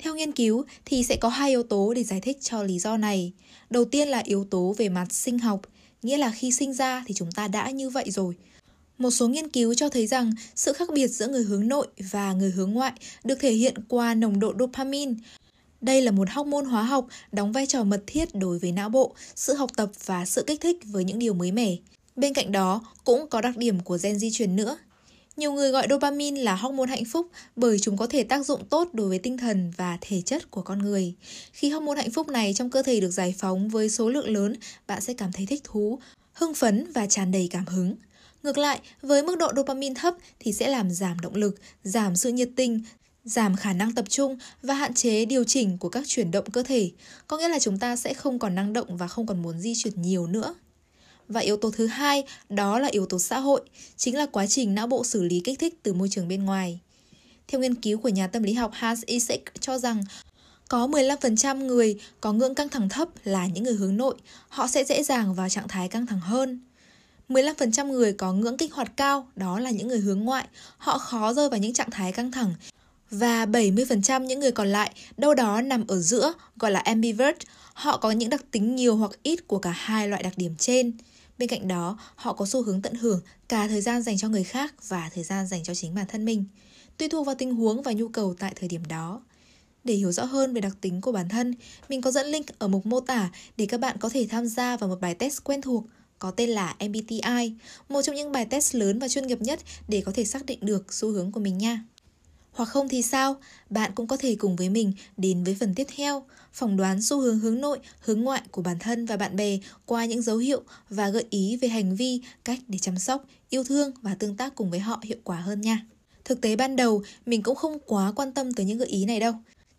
Theo 0.03 0.15
nghiên 0.15 0.31
cứu 0.31 0.65
thì 0.85 1.03
sẽ 1.03 1.15
có 1.15 1.29
hai 1.29 1.49
yếu 1.49 1.63
tố 1.63 1.93
để 1.93 2.03
giải 2.03 2.21
thích 2.21 2.37
cho 2.41 2.63
lý 2.63 2.79
do 2.79 2.97
này. 2.97 3.33
Đầu 3.69 3.85
tiên 3.85 4.07
là 4.07 4.19
yếu 4.25 4.43
tố 4.43 4.75
về 4.77 4.89
mặt 4.89 5.13
sinh 5.13 5.39
học, 5.39 5.61
nghĩa 6.01 6.17
là 6.17 6.31
khi 6.31 6.51
sinh 6.51 6.73
ra 6.73 7.03
thì 7.07 7.13
chúng 7.13 7.31
ta 7.31 7.47
đã 7.47 7.69
như 7.69 7.89
vậy 7.89 8.11
rồi. 8.11 8.35
Một 8.97 9.11
số 9.11 9.27
nghiên 9.27 9.49
cứu 9.49 9.73
cho 9.73 9.89
thấy 9.89 10.07
rằng 10.07 10.31
sự 10.55 10.73
khác 10.73 10.89
biệt 10.93 11.07
giữa 11.07 11.27
người 11.27 11.43
hướng 11.43 11.67
nội 11.67 11.87
và 12.11 12.33
người 12.33 12.51
hướng 12.51 12.71
ngoại 12.71 12.91
được 13.23 13.35
thể 13.39 13.51
hiện 13.51 13.73
qua 13.87 14.13
nồng 14.13 14.39
độ 14.39 14.53
dopamine. 14.59 15.13
Đây 15.81 16.01
là 16.01 16.11
một 16.11 16.27
hormone 16.31 16.65
hóa 16.65 16.83
học 16.83 17.07
đóng 17.31 17.51
vai 17.51 17.67
trò 17.67 17.83
mật 17.83 18.03
thiết 18.07 18.35
đối 18.35 18.59
với 18.59 18.71
não 18.71 18.89
bộ, 18.89 19.15
sự 19.35 19.53
học 19.53 19.71
tập 19.75 19.91
và 20.05 20.25
sự 20.25 20.43
kích 20.47 20.61
thích 20.61 20.77
với 20.85 21.03
những 21.03 21.19
điều 21.19 21.33
mới 21.33 21.51
mẻ. 21.51 21.75
Bên 22.15 22.33
cạnh 22.33 22.51
đó, 22.51 22.81
cũng 23.03 23.27
có 23.29 23.41
đặc 23.41 23.57
điểm 23.57 23.79
của 23.79 23.97
gen 24.03 24.19
di 24.19 24.31
truyền 24.31 24.55
nữa. 24.55 24.77
Nhiều 25.37 25.53
người 25.53 25.71
gọi 25.71 25.87
dopamine 25.89 26.41
là 26.41 26.55
hormone 26.55 26.89
hạnh 26.89 27.05
phúc 27.05 27.27
bởi 27.55 27.79
chúng 27.79 27.97
có 27.97 28.07
thể 28.07 28.23
tác 28.23 28.45
dụng 28.45 28.65
tốt 28.65 28.89
đối 28.93 29.09
với 29.09 29.19
tinh 29.19 29.37
thần 29.37 29.71
và 29.77 29.97
thể 30.01 30.21
chất 30.21 30.51
của 30.51 30.61
con 30.61 30.79
người. 30.79 31.13
Khi 31.51 31.69
hormone 31.69 31.95
hạnh 31.97 32.11
phúc 32.11 32.27
này 32.27 32.53
trong 32.53 32.69
cơ 32.69 32.83
thể 32.83 32.99
được 32.99 33.09
giải 33.11 33.35
phóng 33.37 33.69
với 33.69 33.89
số 33.89 34.09
lượng 34.09 34.29
lớn, 34.29 34.55
bạn 34.87 35.01
sẽ 35.01 35.13
cảm 35.13 35.31
thấy 35.31 35.45
thích 35.45 35.61
thú, 35.63 35.99
hưng 36.33 36.53
phấn 36.53 36.91
và 36.91 37.07
tràn 37.07 37.31
đầy 37.31 37.47
cảm 37.51 37.65
hứng. 37.65 37.95
Ngược 38.43 38.57
lại, 38.57 38.79
với 39.01 39.23
mức 39.23 39.37
độ 39.37 39.51
dopamine 39.55 39.95
thấp 39.95 40.15
thì 40.39 40.53
sẽ 40.53 40.67
làm 40.67 40.91
giảm 40.91 41.19
động 41.19 41.35
lực, 41.35 41.55
giảm 41.83 42.15
sự 42.15 42.29
nhiệt 42.29 42.49
tình, 42.55 42.81
giảm 43.23 43.55
khả 43.55 43.73
năng 43.73 43.95
tập 43.95 44.05
trung 44.09 44.37
và 44.61 44.73
hạn 44.73 44.93
chế 44.93 45.25
điều 45.25 45.43
chỉnh 45.43 45.77
của 45.77 45.89
các 45.89 46.03
chuyển 46.07 46.31
động 46.31 46.51
cơ 46.51 46.63
thể. 46.63 46.91
Có 47.27 47.37
nghĩa 47.37 47.47
là 47.47 47.59
chúng 47.59 47.79
ta 47.79 47.95
sẽ 47.95 48.13
không 48.13 48.39
còn 48.39 48.55
năng 48.55 48.73
động 48.73 48.97
và 48.97 49.07
không 49.07 49.25
còn 49.25 49.41
muốn 49.41 49.59
di 49.59 49.73
chuyển 49.75 50.01
nhiều 50.01 50.27
nữa. 50.27 50.55
Và 51.27 51.41
yếu 51.41 51.57
tố 51.57 51.71
thứ 51.71 51.87
hai 51.87 52.23
đó 52.49 52.79
là 52.79 52.87
yếu 52.91 53.05
tố 53.05 53.19
xã 53.19 53.39
hội, 53.39 53.61
chính 53.97 54.17
là 54.17 54.25
quá 54.25 54.47
trình 54.47 54.75
não 54.75 54.87
bộ 54.87 55.03
xử 55.03 55.23
lý 55.23 55.41
kích 55.43 55.59
thích 55.59 55.79
từ 55.83 55.93
môi 55.93 56.09
trường 56.09 56.27
bên 56.27 56.45
ngoài. 56.45 56.79
Theo 57.47 57.61
nghiên 57.61 57.75
cứu 57.75 57.97
của 57.97 58.09
nhà 58.09 58.27
tâm 58.27 58.43
lý 58.43 58.53
học 58.53 58.71
Hans 58.73 59.05
Isaac 59.05 59.41
cho 59.59 59.77
rằng 59.77 60.03
có 60.69 60.87
15% 60.87 61.65
người 61.65 61.99
có 62.21 62.33
ngưỡng 62.33 62.55
căng 62.55 62.69
thẳng 62.69 62.89
thấp 62.89 63.09
là 63.23 63.47
những 63.47 63.63
người 63.63 63.73
hướng 63.73 63.97
nội, 63.97 64.15
họ 64.49 64.67
sẽ 64.67 64.83
dễ 64.83 65.03
dàng 65.03 65.33
vào 65.33 65.49
trạng 65.49 65.67
thái 65.67 65.87
căng 65.87 66.05
thẳng 66.05 66.19
hơn. 66.19 66.61
15% 67.29 67.87
người 67.87 68.13
có 68.13 68.33
ngưỡng 68.33 68.57
kích 68.57 68.73
hoạt 68.73 68.97
cao, 68.97 69.27
đó 69.35 69.59
là 69.59 69.69
những 69.69 69.87
người 69.87 69.99
hướng 69.99 70.19
ngoại, 70.19 70.47
họ 70.77 70.97
khó 70.97 71.33
rơi 71.33 71.49
vào 71.49 71.59
những 71.59 71.73
trạng 71.73 71.91
thái 71.91 72.11
căng 72.11 72.31
thẳng. 72.31 72.53
Và 73.11 73.45
70% 73.45 74.23
những 74.23 74.39
người 74.39 74.51
còn 74.51 74.67
lại 74.67 74.93
đâu 75.17 75.33
đó 75.33 75.61
nằm 75.61 75.87
ở 75.87 75.99
giữa, 75.99 76.33
gọi 76.55 76.71
là 76.71 76.79
ambivert, 76.79 77.37
họ 77.73 77.97
có 77.97 78.11
những 78.11 78.29
đặc 78.29 78.43
tính 78.51 78.75
nhiều 78.75 78.95
hoặc 78.95 79.11
ít 79.23 79.47
của 79.47 79.59
cả 79.59 79.71
hai 79.71 80.07
loại 80.07 80.23
đặc 80.23 80.33
điểm 80.37 80.55
trên. 80.57 80.91
Bên 81.37 81.49
cạnh 81.49 81.67
đó, 81.67 81.97
họ 82.15 82.33
có 82.33 82.45
xu 82.45 82.63
hướng 82.63 82.81
tận 82.81 82.95
hưởng 82.95 83.21
cả 83.47 83.67
thời 83.67 83.81
gian 83.81 84.01
dành 84.01 84.17
cho 84.17 84.29
người 84.29 84.43
khác 84.43 84.73
và 84.87 85.09
thời 85.13 85.23
gian 85.23 85.47
dành 85.47 85.63
cho 85.63 85.75
chính 85.75 85.95
bản 85.95 86.05
thân 86.07 86.25
mình, 86.25 86.45
tùy 86.97 87.09
thuộc 87.09 87.25
vào 87.25 87.35
tình 87.35 87.55
huống 87.55 87.81
và 87.81 87.91
nhu 87.91 88.07
cầu 88.07 88.35
tại 88.39 88.53
thời 88.55 88.69
điểm 88.69 88.81
đó. 88.89 89.21
Để 89.83 89.93
hiểu 89.93 90.11
rõ 90.11 90.23
hơn 90.23 90.53
về 90.53 90.61
đặc 90.61 90.77
tính 90.81 91.01
của 91.01 91.11
bản 91.11 91.29
thân, 91.29 91.55
mình 91.89 92.01
có 92.01 92.11
dẫn 92.11 92.27
link 92.27 92.59
ở 92.59 92.67
mục 92.67 92.85
mô 92.85 92.99
tả 92.99 93.29
để 93.57 93.65
các 93.65 93.79
bạn 93.79 93.97
có 93.99 94.09
thể 94.09 94.27
tham 94.29 94.45
gia 94.45 94.77
vào 94.77 94.89
một 94.89 95.01
bài 95.01 95.15
test 95.15 95.43
quen 95.43 95.61
thuộc 95.61 95.83
có 96.19 96.31
tên 96.31 96.49
là 96.49 96.75
MBTI, 96.79 97.53
một 97.89 98.01
trong 98.01 98.15
những 98.15 98.31
bài 98.31 98.45
test 98.45 98.75
lớn 98.75 98.99
và 98.99 99.07
chuyên 99.07 99.27
nghiệp 99.27 99.41
nhất 99.41 99.59
để 99.87 100.01
có 100.05 100.11
thể 100.15 100.23
xác 100.23 100.45
định 100.45 100.59
được 100.61 100.93
xu 100.93 101.11
hướng 101.11 101.31
của 101.31 101.39
mình 101.39 101.57
nha. 101.57 101.83
Hoặc 102.53 102.65
không 102.65 102.89
thì 102.89 103.01
sao, 103.01 103.35
bạn 103.69 103.91
cũng 103.95 104.07
có 104.07 104.17
thể 104.17 104.35
cùng 104.35 104.55
với 104.55 104.69
mình 104.69 104.93
đến 105.17 105.43
với 105.43 105.57
phần 105.59 105.73
tiếp 105.75 105.87
theo, 105.95 106.23
phỏng 106.53 106.77
đoán 106.77 107.01
xu 107.01 107.19
hướng 107.19 107.39
hướng 107.39 107.61
nội, 107.61 107.79
hướng 107.99 108.21
ngoại 108.21 108.41
của 108.51 108.61
bản 108.61 108.79
thân 108.79 109.05
và 109.05 109.17
bạn 109.17 109.35
bè 109.35 109.59
qua 109.85 110.05
những 110.05 110.21
dấu 110.21 110.37
hiệu 110.37 110.61
và 110.89 111.09
gợi 111.09 111.25
ý 111.29 111.57
về 111.57 111.67
hành 111.67 111.95
vi, 111.95 112.21
cách 112.45 112.59
để 112.67 112.77
chăm 112.79 112.97
sóc, 112.97 113.25
yêu 113.49 113.63
thương 113.63 113.91
và 114.01 114.15
tương 114.15 114.37
tác 114.37 114.55
cùng 114.55 114.69
với 114.71 114.79
họ 114.79 114.99
hiệu 115.03 115.17
quả 115.23 115.37
hơn 115.37 115.61
nha. 115.61 115.85
Thực 116.25 116.41
tế 116.41 116.55
ban 116.55 116.75
đầu, 116.75 117.03
mình 117.25 117.43
cũng 117.43 117.55
không 117.55 117.79
quá 117.85 118.11
quan 118.15 118.31
tâm 118.31 118.53
tới 118.53 118.65
những 118.65 118.77
gợi 118.77 118.87
ý 118.87 119.05
này 119.05 119.19
đâu. 119.19 119.33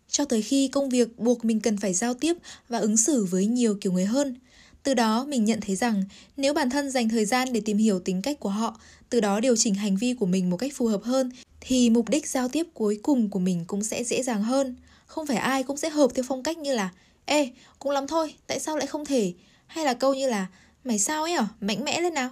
Cho 0.09 0.25
tới 0.25 0.41
khi 0.41 0.67
công 0.67 0.89
việc 0.89 1.19
buộc 1.19 1.45
mình 1.45 1.59
cần 1.59 1.77
phải 1.77 1.93
giao 1.93 2.13
tiếp 2.13 2.33
và 2.69 2.77
ứng 2.77 2.97
xử 2.97 3.25
với 3.25 3.45
nhiều 3.45 3.77
kiểu 3.81 3.91
người 3.91 4.05
hơn. 4.05 4.35
Từ 4.85 4.93
đó 4.93 5.25
mình 5.27 5.45
nhận 5.45 5.61
thấy 5.61 5.75
rằng 5.75 6.03
nếu 6.37 6.53
bản 6.53 6.69
thân 6.69 6.91
dành 6.91 7.09
thời 7.09 7.25
gian 7.25 7.53
để 7.53 7.61
tìm 7.65 7.77
hiểu 7.77 7.99
tính 7.99 8.21
cách 8.21 8.39
của 8.39 8.49
họ, 8.49 8.79
từ 9.09 9.19
đó 9.19 9.39
điều 9.39 9.55
chỉnh 9.55 9.73
hành 9.73 9.97
vi 9.97 10.13
của 10.13 10.25
mình 10.25 10.49
một 10.49 10.57
cách 10.57 10.71
phù 10.75 10.87
hợp 10.87 11.03
hơn 11.03 11.31
thì 11.61 11.89
mục 11.89 12.09
đích 12.09 12.27
giao 12.27 12.49
tiếp 12.49 12.67
cuối 12.73 12.99
cùng 13.03 13.29
của 13.29 13.39
mình 13.39 13.65
cũng 13.67 13.83
sẽ 13.83 14.03
dễ 14.03 14.23
dàng 14.23 14.43
hơn. 14.43 14.75
Không 15.05 15.27
phải 15.27 15.37
ai 15.37 15.63
cũng 15.63 15.77
sẽ 15.77 15.89
hợp 15.89 16.11
theo 16.15 16.25
phong 16.27 16.43
cách 16.43 16.57
như 16.57 16.73
là 16.73 16.89
Ê, 17.25 17.49
cũng 17.79 17.91
lắm 17.91 18.07
thôi, 18.07 18.33
tại 18.47 18.59
sao 18.59 18.77
lại 18.77 18.87
không 18.87 19.05
thể? 19.05 19.33
Hay 19.67 19.85
là 19.85 19.93
câu 19.93 20.13
như 20.13 20.29
là 20.29 20.47
Mày 20.83 20.99
sao 20.99 21.23
ấy 21.23 21.33
à, 21.33 21.47
mạnh 21.61 21.83
mẽ 21.83 22.01
lên 22.01 22.13
nào? 22.13 22.29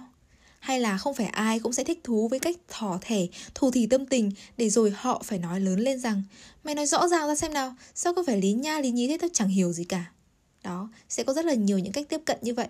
Hay 0.60 0.80
là 0.80 0.98
không 0.98 1.14
phải 1.14 1.26
ai 1.26 1.58
cũng 1.58 1.72
sẽ 1.72 1.84
thích 1.84 2.00
thú 2.04 2.28
với 2.28 2.38
cách 2.38 2.56
thỏ 2.68 2.98
thẻ, 3.00 3.26
thù 3.54 3.70
thì 3.70 3.86
tâm 3.86 4.06
tình 4.06 4.30
để 4.56 4.70
rồi 4.70 4.92
họ 4.96 5.22
phải 5.24 5.38
nói 5.38 5.60
lớn 5.60 5.80
lên 5.80 6.00
rằng 6.00 6.22
Mày 6.64 6.74
nói 6.74 6.86
rõ 6.86 7.08
ràng 7.08 7.28
ra 7.28 7.34
xem 7.34 7.52
nào, 7.52 7.74
sao 7.94 8.14
cứ 8.14 8.22
phải 8.26 8.40
lý 8.40 8.52
nha 8.52 8.80
lý 8.80 8.90
nhí 8.90 9.08
thế 9.08 9.18
tao 9.20 9.30
chẳng 9.32 9.48
hiểu 9.48 9.72
gì 9.72 9.84
cả. 9.84 10.13
Đó, 10.64 10.88
sẽ 11.08 11.22
có 11.22 11.32
rất 11.32 11.44
là 11.44 11.54
nhiều 11.54 11.78
những 11.78 11.92
cách 11.92 12.08
tiếp 12.08 12.20
cận 12.24 12.38
như 12.42 12.54
vậy. 12.54 12.68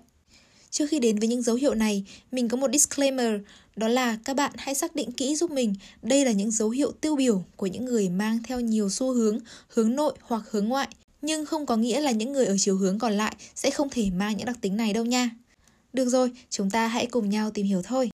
Trước 0.71 0.87
khi 0.91 0.99
đến 0.99 1.19
với 1.19 1.29
những 1.29 1.43
dấu 1.43 1.57
hiệu 1.57 1.75
này, 1.75 2.05
mình 2.33 2.49
có 2.49 2.57
một 2.57 2.73
disclaimer, 2.73 3.41
đó 3.77 3.89
là 3.89 4.19
các 4.25 4.37
bạn 4.37 4.53
hãy 4.57 4.75
xác 4.75 4.97
định 4.97 5.13
kỹ 5.13 5.37
giúp 5.37 5.51
mình 5.51 5.75
đây 6.03 6.25
là 6.25 6.33
những 6.33 6.51
dấu 6.51 6.71
hiệu 6.71 6.93
tiêu 6.93 7.17
biểu 7.17 7.45
của 7.57 7.67
những 7.67 7.85
người 7.85 8.09
mang 8.09 8.39
theo 8.43 8.61
nhiều 8.61 8.91
xu 8.91 9.13
hướng, 9.13 9.39
hướng 9.69 9.95
nội 9.95 10.15
hoặc 10.21 10.43
hướng 10.51 10.69
ngoại, 10.69 10.89
nhưng 11.23 11.47
không 11.47 11.67
có 11.67 11.77
nghĩa 11.77 12.01
là 12.01 12.11
những 12.11 12.33
người 12.33 12.47
ở 12.47 12.57
chiều 12.59 12.77
hướng 12.77 12.99
còn 12.99 13.13
lại 13.13 13.37
sẽ 13.55 13.71
không 13.71 13.89
thể 13.91 14.11
mang 14.11 14.37
những 14.37 14.47
đặc 14.47 14.57
tính 14.61 14.77
này 14.77 14.93
đâu 14.93 15.05
nha. 15.05 15.31
Được 15.93 16.09
rồi, 16.09 16.31
chúng 16.51 16.71
ta 16.71 16.87
hãy 16.87 17.07
cùng 17.07 17.31
nhau 17.31 17.51
tìm 17.51 17.67
hiểu 17.67 17.83
thôi. 17.83 18.11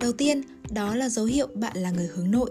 Đầu 0.00 0.12
tiên, 0.12 0.42
đó 0.70 0.94
là 0.94 1.08
dấu 1.08 1.24
hiệu 1.24 1.46
bạn 1.54 1.76
là 1.76 1.90
người 1.90 2.06
hướng 2.06 2.30
nội 2.30 2.50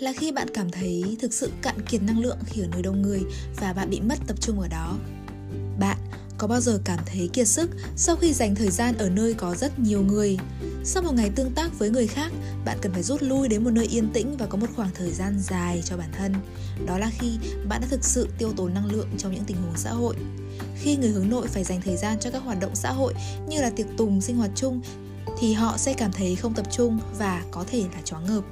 là 0.00 0.12
khi 0.12 0.32
bạn 0.32 0.48
cảm 0.54 0.70
thấy 0.70 1.16
thực 1.20 1.34
sự 1.34 1.52
cạn 1.62 1.80
kiệt 1.88 2.02
năng 2.02 2.18
lượng 2.18 2.38
khi 2.46 2.62
ở 2.62 2.66
nơi 2.72 2.82
đông 2.82 3.02
người 3.02 3.20
và 3.56 3.72
bạn 3.72 3.90
bị 3.90 4.00
mất 4.00 4.18
tập 4.26 4.36
trung 4.40 4.60
ở 4.60 4.68
đó. 4.68 4.96
Bạn 5.80 5.96
có 6.38 6.46
bao 6.46 6.60
giờ 6.60 6.80
cảm 6.84 6.98
thấy 7.06 7.30
kiệt 7.32 7.48
sức 7.48 7.70
sau 7.96 8.16
khi 8.16 8.32
dành 8.32 8.54
thời 8.54 8.70
gian 8.70 8.98
ở 8.98 9.08
nơi 9.08 9.34
có 9.34 9.54
rất 9.54 9.78
nhiều 9.78 10.02
người? 10.02 10.38
Sau 10.84 11.02
một 11.02 11.12
ngày 11.14 11.30
tương 11.36 11.50
tác 11.50 11.78
với 11.78 11.90
người 11.90 12.06
khác, 12.06 12.32
bạn 12.64 12.78
cần 12.82 12.92
phải 12.92 13.02
rút 13.02 13.22
lui 13.22 13.48
đến 13.48 13.64
một 13.64 13.70
nơi 13.70 13.86
yên 13.86 14.10
tĩnh 14.12 14.36
và 14.36 14.46
có 14.46 14.58
một 14.58 14.66
khoảng 14.76 14.90
thời 14.94 15.10
gian 15.10 15.38
dài 15.38 15.82
cho 15.84 15.96
bản 15.96 16.10
thân. 16.12 16.34
Đó 16.86 16.98
là 16.98 17.10
khi 17.18 17.38
bạn 17.68 17.80
đã 17.80 17.86
thực 17.90 18.04
sự 18.04 18.28
tiêu 18.38 18.52
tốn 18.56 18.74
năng 18.74 18.92
lượng 18.92 19.08
trong 19.18 19.34
những 19.34 19.44
tình 19.46 19.56
huống 19.56 19.76
xã 19.76 19.90
hội. 19.90 20.16
Khi 20.76 20.96
người 20.96 21.10
hướng 21.10 21.30
nội 21.30 21.46
phải 21.48 21.64
dành 21.64 21.80
thời 21.84 21.96
gian 21.96 22.18
cho 22.20 22.30
các 22.30 22.42
hoạt 22.42 22.60
động 22.60 22.74
xã 22.74 22.92
hội 22.92 23.14
như 23.48 23.60
là 23.60 23.70
tiệc 23.70 23.86
tùng, 23.96 24.20
sinh 24.20 24.36
hoạt 24.36 24.50
chung 24.54 24.80
thì 25.38 25.52
họ 25.52 25.76
sẽ 25.76 25.94
cảm 25.94 26.12
thấy 26.12 26.36
không 26.36 26.54
tập 26.54 26.66
trung 26.70 26.98
và 27.18 27.44
có 27.50 27.64
thể 27.70 27.80
là 27.80 28.02
choáng 28.04 28.26
ngợp 28.26 28.44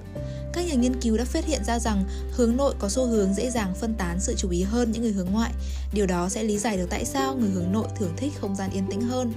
các 0.53 0.67
nhà 0.67 0.75
nghiên 0.75 1.01
cứu 1.01 1.17
đã 1.17 1.25
phát 1.25 1.45
hiện 1.45 1.65
ra 1.65 1.79
rằng 1.79 2.05
hướng 2.33 2.57
nội 2.57 2.75
có 2.79 2.89
xu 2.89 3.07
hướng 3.07 3.35
dễ 3.35 3.51
dàng 3.51 3.75
phân 3.75 3.95
tán 3.95 4.21
sự 4.21 4.35
chú 4.37 4.51
ý 4.51 4.63
hơn 4.63 4.93
những 4.93 5.03
người 5.03 5.13
hướng 5.13 5.31
ngoại. 5.33 5.53
Điều 5.93 6.07
đó 6.07 6.29
sẽ 6.29 6.43
lý 6.43 6.59
giải 6.59 6.77
được 6.77 6.87
tại 6.91 7.05
sao 7.05 7.37
người 7.37 7.51
hướng 7.51 7.73
nội 7.73 7.89
thường 7.99 8.13
thích 8.17 8.33
không 8.41 8.57
gian 8.57 8.71
yên 8.71 8.87
tĩnh 8.91 9.01
hơn. 9.01 9.33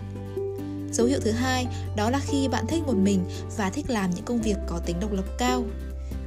Dấu 0.93 1.07
hiệu 1.07 1.19
thứ 1.23 1.31
hai 1.31 1.67
đó 1.95 2.09
là 2.09 2.19
khi 2.19 2.47
bạn 2.47 2.67
thích 2.67 2.83
một 2.85 2.97
mình 2.97 3.23
và 3.57 3.69
thích 3.69 3.89
làm 3.89 4.11
những 4.11 4.25
công 4.25 4.41
việc 4.41 4.57
có 4.67 4.79
tính 4.79 4.99
độc 4.99 5.13
lập 5.13 5.25
cao. 5.37 5.63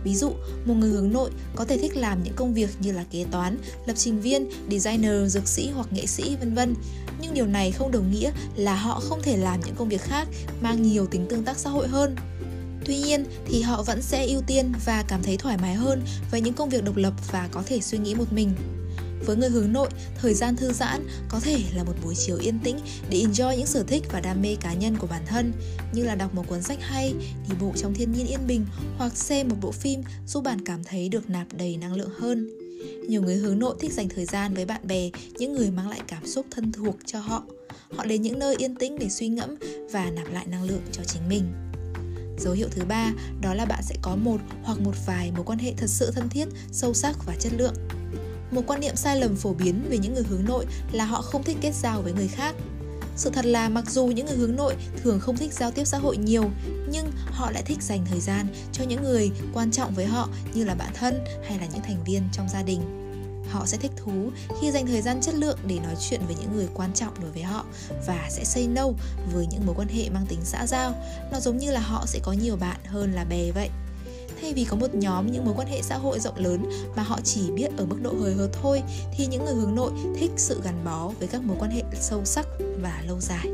Ví 0.05 0.15
dụ, 0.15 0.33
một 0.65 0.75
người 0.75 0.91
hướng 0.91 1.13
nội 1.13 1.31
có 1.57 1.65
thể 1.65 1.79
thích 1.79 1.97
làm 1.97 2.23
những 2.23 2.35
công 2.37 2.55
việc 2.55 2.71
như 2.81 2.93
là 2.93 3.05
kế 3.11 3.25
toán, 3.31 3.59
lập 3.87 3.95
trình 3.97 4.21
viên, 4.21 4.49
designer, 4.71 5.33
dược 5.33 5.49
sĩ 5.49 5.71
hoặc 5.75 5.93
nghệ 5.93 6.07
sĩ 6.07 6.37
vân 6.37 6.55
vân. 6.55 6.75
Nhưng 7.21 7.35
điều 7.35 7.47
này 7.47 7.73
không 7.73 7.93
đồng 7.93 8.11
nghĩa 8.11 8.31
là 8.57 8.75
họ 8.75 9.01
không 9.01 9.23
thể 9.23 9.37
làm 9.37 9.61
những 9.67 9.75
công 9.75 9.89
việc 9.89 10.03
khác 10.03 10.29
mang 10.61 10.83
nhiều 10.83 11.07
tính 11.07 11.27
tương 11.29 11.45
tác 11.45 11.59
xã 11.59 11.71
hội 11.71 11.89
hơn. 11.89 12.17
Tuy 12.85 12.99
nhiên 12.99 13.25
thì 13.47 13.63
họ 13.63 13.83
vẫn 13.83 14.03
sẽ 14.03 14.27
ưu 14.27 14.43
tiên 14.47 14.73
và 14.85 15.05
cảm 15.09 15.23
thấy 15.23 15.37
thoải 15.37 15.57
mái 15.59 15.75
hơn 15.75 16.03
với 16.31 16.41
những 16.41 16.55
công 16.55 16.69
việc 16.69 16.85
độc 16.85 16.97
lập 16.97 17.13
và 17.33 17.49
có 17.53 17.63
thể 17.67 17.81
suy 17.81 17.99
nghĩ 17.99 18.15
một 18.15 18.33
mình. 18.33 18.51
Với 19.27 19.37
người 19.37 19.49
hướng 19.49 19.73
nội, 19.73 19.89
thời 20.21 20.35
gian 20.35 20.57
thư 20.57 20.73
giãn 20.73 21.07
có 21.29 21.41
thể 21.41 21.59
là 21.75 21.85
một 21.85 21.93
buổi 22.05 22.15
chiều 22.15 22.37
yên 22.37 22.59
tĩnh 22.65 22.77
để 23.11 23.19
enjoy 23.19 23.57
những 23.57 23.67
sở 23.67 23.83
thích 23.83 24.03
và 24.13 24.21
đam 24.21 24.43
mê 24.43 24.57
cá 24.61 24.75
nhân 24.75 24.97
của 24.97 25.07
bản 25.07 25.23
thân, 25.27 25.53
như 25.93 26.05
là 26.05 26.15
đọc 26.15 26.35
một 26.35 26.49
cuốn 26.49 26.63
sách 26.63 26.79
hay, 26.83 27.15
đi 27.49 27.55
bộ 27.61 27.73
trong 27.77 27.95
thiên 27.95 28.13
nhiên 28.13 28.27
yên 28.27 28.47
bình 28.47 28.67
hoặc 28.99 29.17
xem 29.17 29.49
một 29.49 29.57
bộ 29.61 29.73
phim 29.73 30.03
giúp 30.27 30.45
bạn 30.45 30.65
cảm 30.65 30.85
thấy 30.85 31.09
được 31.09 31.31
nạp 31.31 31.47
đầy 31.53 31.77
năng 31.77 31.95
lượng 31.95 32.11
hơn. 32.19 32.51
Nhiều 33.09 33.23
người 33.23 33.37
hướng 33.37 33.59
nội 33.59 33.77
thích 33.81 33.93
dành 33.93 34.09
thời 34.09 34.25
gian 34.25 34.55
với 34.55 34.65
bạn 34.65 34.87
bè, 34.87 35.11
những 35.39 35.53
người 35.53 35.71
mang 35.71 35.89
lại 35.89 36.01
cảm 36.07 36.27
xúc 36.27 36.47
thân 36.51 36.73
thuộc 36.73 36.97
cho 37.07 37.19
họ. 37.19 37.43
Họ 37.97 38.05
đến 38.05 38.23
những 38.23 38.39
nơi 38.39 38.57
yên 38.59 38.75
tĩnh 38.75 38.99
để 38.99 39.09
suy 39.09 39.29
ngẫm 39.29 39.55
và 39.93 40.11
nạp 40.11 40.33
lại 40.33 40.47
năng 40.47 40.65
lượng 40.65 40.83
cho 40.93 41.03
chính 41.05 41.29
mình. 41.29 41.43
Dấu 42.39 42.53
hiệu 42.53 42.69
thứ 42.71 42.85
ba 42.85 43.13
đó 43.41 43.55
là 43.55 43.65
bạn 43.65 43.83
sẽ 43.83 43.95
có 44.03 44.17
một 44.17 44.41
hoặc 44.63 44.81
một 44.81 44.95
vài 45.07 45.33
mối 45.37 45.45
quan 45.45 45.59
hệ 45.59 45.75
thật 45.77 45.91
sự 45.91 46.11
thân 46.11 46.29
thiết, 46.29 46.49
sâu 46.73 46.95
sắc 46.95 47.27
và 47.27 47.35
chất 47.39 47.53
lượng. 47.57 47.75
Một 48.51 48.63
quan 48.67 48.81
niệm 48.81 48.97
sai 48.97 49.21
lầm 49.21 49.37
phổ 49.37 49.53
biến 49.53 49.87
về 49.91 49.99
những 49.99 50.15
người 50.15 50.25
hướng 50.29 50.45
nội 50.45 50.67
là 50.93 51.05
họ 51.05 51.23
không 51.23 51.43
thích 51.43 51.57
kết 51.61 51.75
giao 51.75 52.03
với 52.03 52.13
người 52.13 52.29
khác. 52.29 52.55
Sự 53.17 53.31
thật 53.31 53.47
là 53.47 53.69
mặc 53.69 53.91
dù 53.91 54.07
những 54.07 54.27
người 54.27 54.37
hướng 54.37 54.57
nội 54.57 54.75
thường 55.03 55.21
không 55.21 55.37
thích 55.37 55.53
giao 55.53 55.71
tiếp 55.71 55.85
xã 55.85 55.99
hội 55.99 56.17
nhiều, 56.17 56.51
nhưng 56.91 57.07
họ 57.27 57.51
lại 57.51 57.63
thích 57.67 57.83
dành 57.83 58.07
thời 58.11 58.21
gian 58.21 58.47
cho 58.73 58.85
những 58.85 59.03
người 59.03 59.31
quan 59.53 59.71
trọng 59.71 59.95
với 59.95 60.07
họ 60.07 60.29
như 60.55 60.65
là 60.65 60.75
bạn 60.75 60.91
thân 60.95 61.25
hay 61.49 61.59
là 61.59 61.67
những 61.67 61.83
thành 61.83 62.05
viên 62.05 62.23
trong 62.33 62.49
gia 62.49 62.63
đình 62.63 63.04
họ 63.51 63.67
sẽ 63.67 63.79
thích 63.79 63.93
thú 63.97 64.31
khi 64.61 64.71
dành 64.71 64.87
thời 64.87 65.03
gian 65.03 65.21
chất 65.21 65.35
lượng 65.35 65.59
để 65.67 65.79
nói 65.79 65.95
chuyện 66.01 66.21
với 66.27 66.37
những 66.41 66.57
người 66.57 66.69
quan 66.75 66.93
trọng 66.95 67.21
đối 67.23 67.31
với 67.31 67.43
họ 67.43 67.65
và 68.07 68.29
sẽ 68.31 68.45
say 68.45 68.67
no 68.67 68.89
với 69.33 69.47
những 69.51 69.67
mối 69.67 69.75
quan 69.79 69.89
hệ 69.89 70.11
mang 70.11 70.27
tính 70.27 70.41
xã 70.45 70.67
giao. 70.67 70.95
Nó 71.33 71.41
giống 71.41 71.59
như 71.59 71.71
là 71.71 71.81
họ 71.81 72.05
sẽ 72.07 72.19
có 72.23 72.33
nhiều 72.33 72.57
bạn 72.57 72.81
hơn 72.85 73.13
là 73.13 73.25
bè 73.25 73.51
vậy. 73.51 73.69
Thay 74.41 74.55
vì 74.55 74.65
có 74.65 74.77
một 74.77 74.95
nhóm 74.95 75.33
những 75.33 75.45
mối 75.45 75.55
quan 75.57 75.69
hệ 75.69 75.83
xã 75.83 75.97
hội 75.97 76.21
rộng 76.21 76.39
lớn 76.39 76.71
mà 76.97 77.03
họ 77.03 77.21
chỉ 77.25 77.51
biết 77.51 77.71
ở 77.77 77.87
mức 77.87 77.97
độ 78.03 78.15
hời 78.21 78.35
hợt 78.35 78.51
thôi, 78.63 78.83
thì 79.17 79.27
những 79.27 79.45
người 79.45 79.55
hướng 79.55 79.75
nội 79.75 79.93
thích 80.19 80.31
sự 80.37 80.61
gắn 80.65 80.85
bó 80.85 81.13
với 81.19 81.29
các 81.29 81.43
mối 81.43 81.57
quan 81.61 81.71
hệ 81.71 81.83
sâu 82.01 82.25
sắc 82.25 82.47
và 82.83 83.03
lâu 83.07 83.21
dài. 83.21 83.47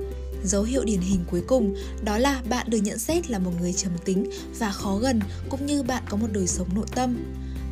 Dấu 0.45 0.63
hiệu 0.63 0.85
điển 0.85 1.01
hình 1.01 1.25
cuối 1.31 1.43
cùng 1.47 1.75
đó 2.05 2.19
là 2.19 2.43
bạn 2.49 2.71
được 2.71 2.79
nhận 2.79 2.99
xét 2.99 3.31
là 3.31 3.39
một 3.39 3.51
người 3.61 3.73
trầm 3.73 3.93
tính 4.05 4.31
và 4.59 4.71
khó 4.71 4.97
gần, 4.97 5.21
cũng 5.49 5.67
như 5.67 5.83
bạn 5.83 6.03
có 6.09 6.17
một 6.17 6.29
đời 6.33 6.47
sống 6.47 6.69
nội 6.75 6.87
tâm 6.95 7.17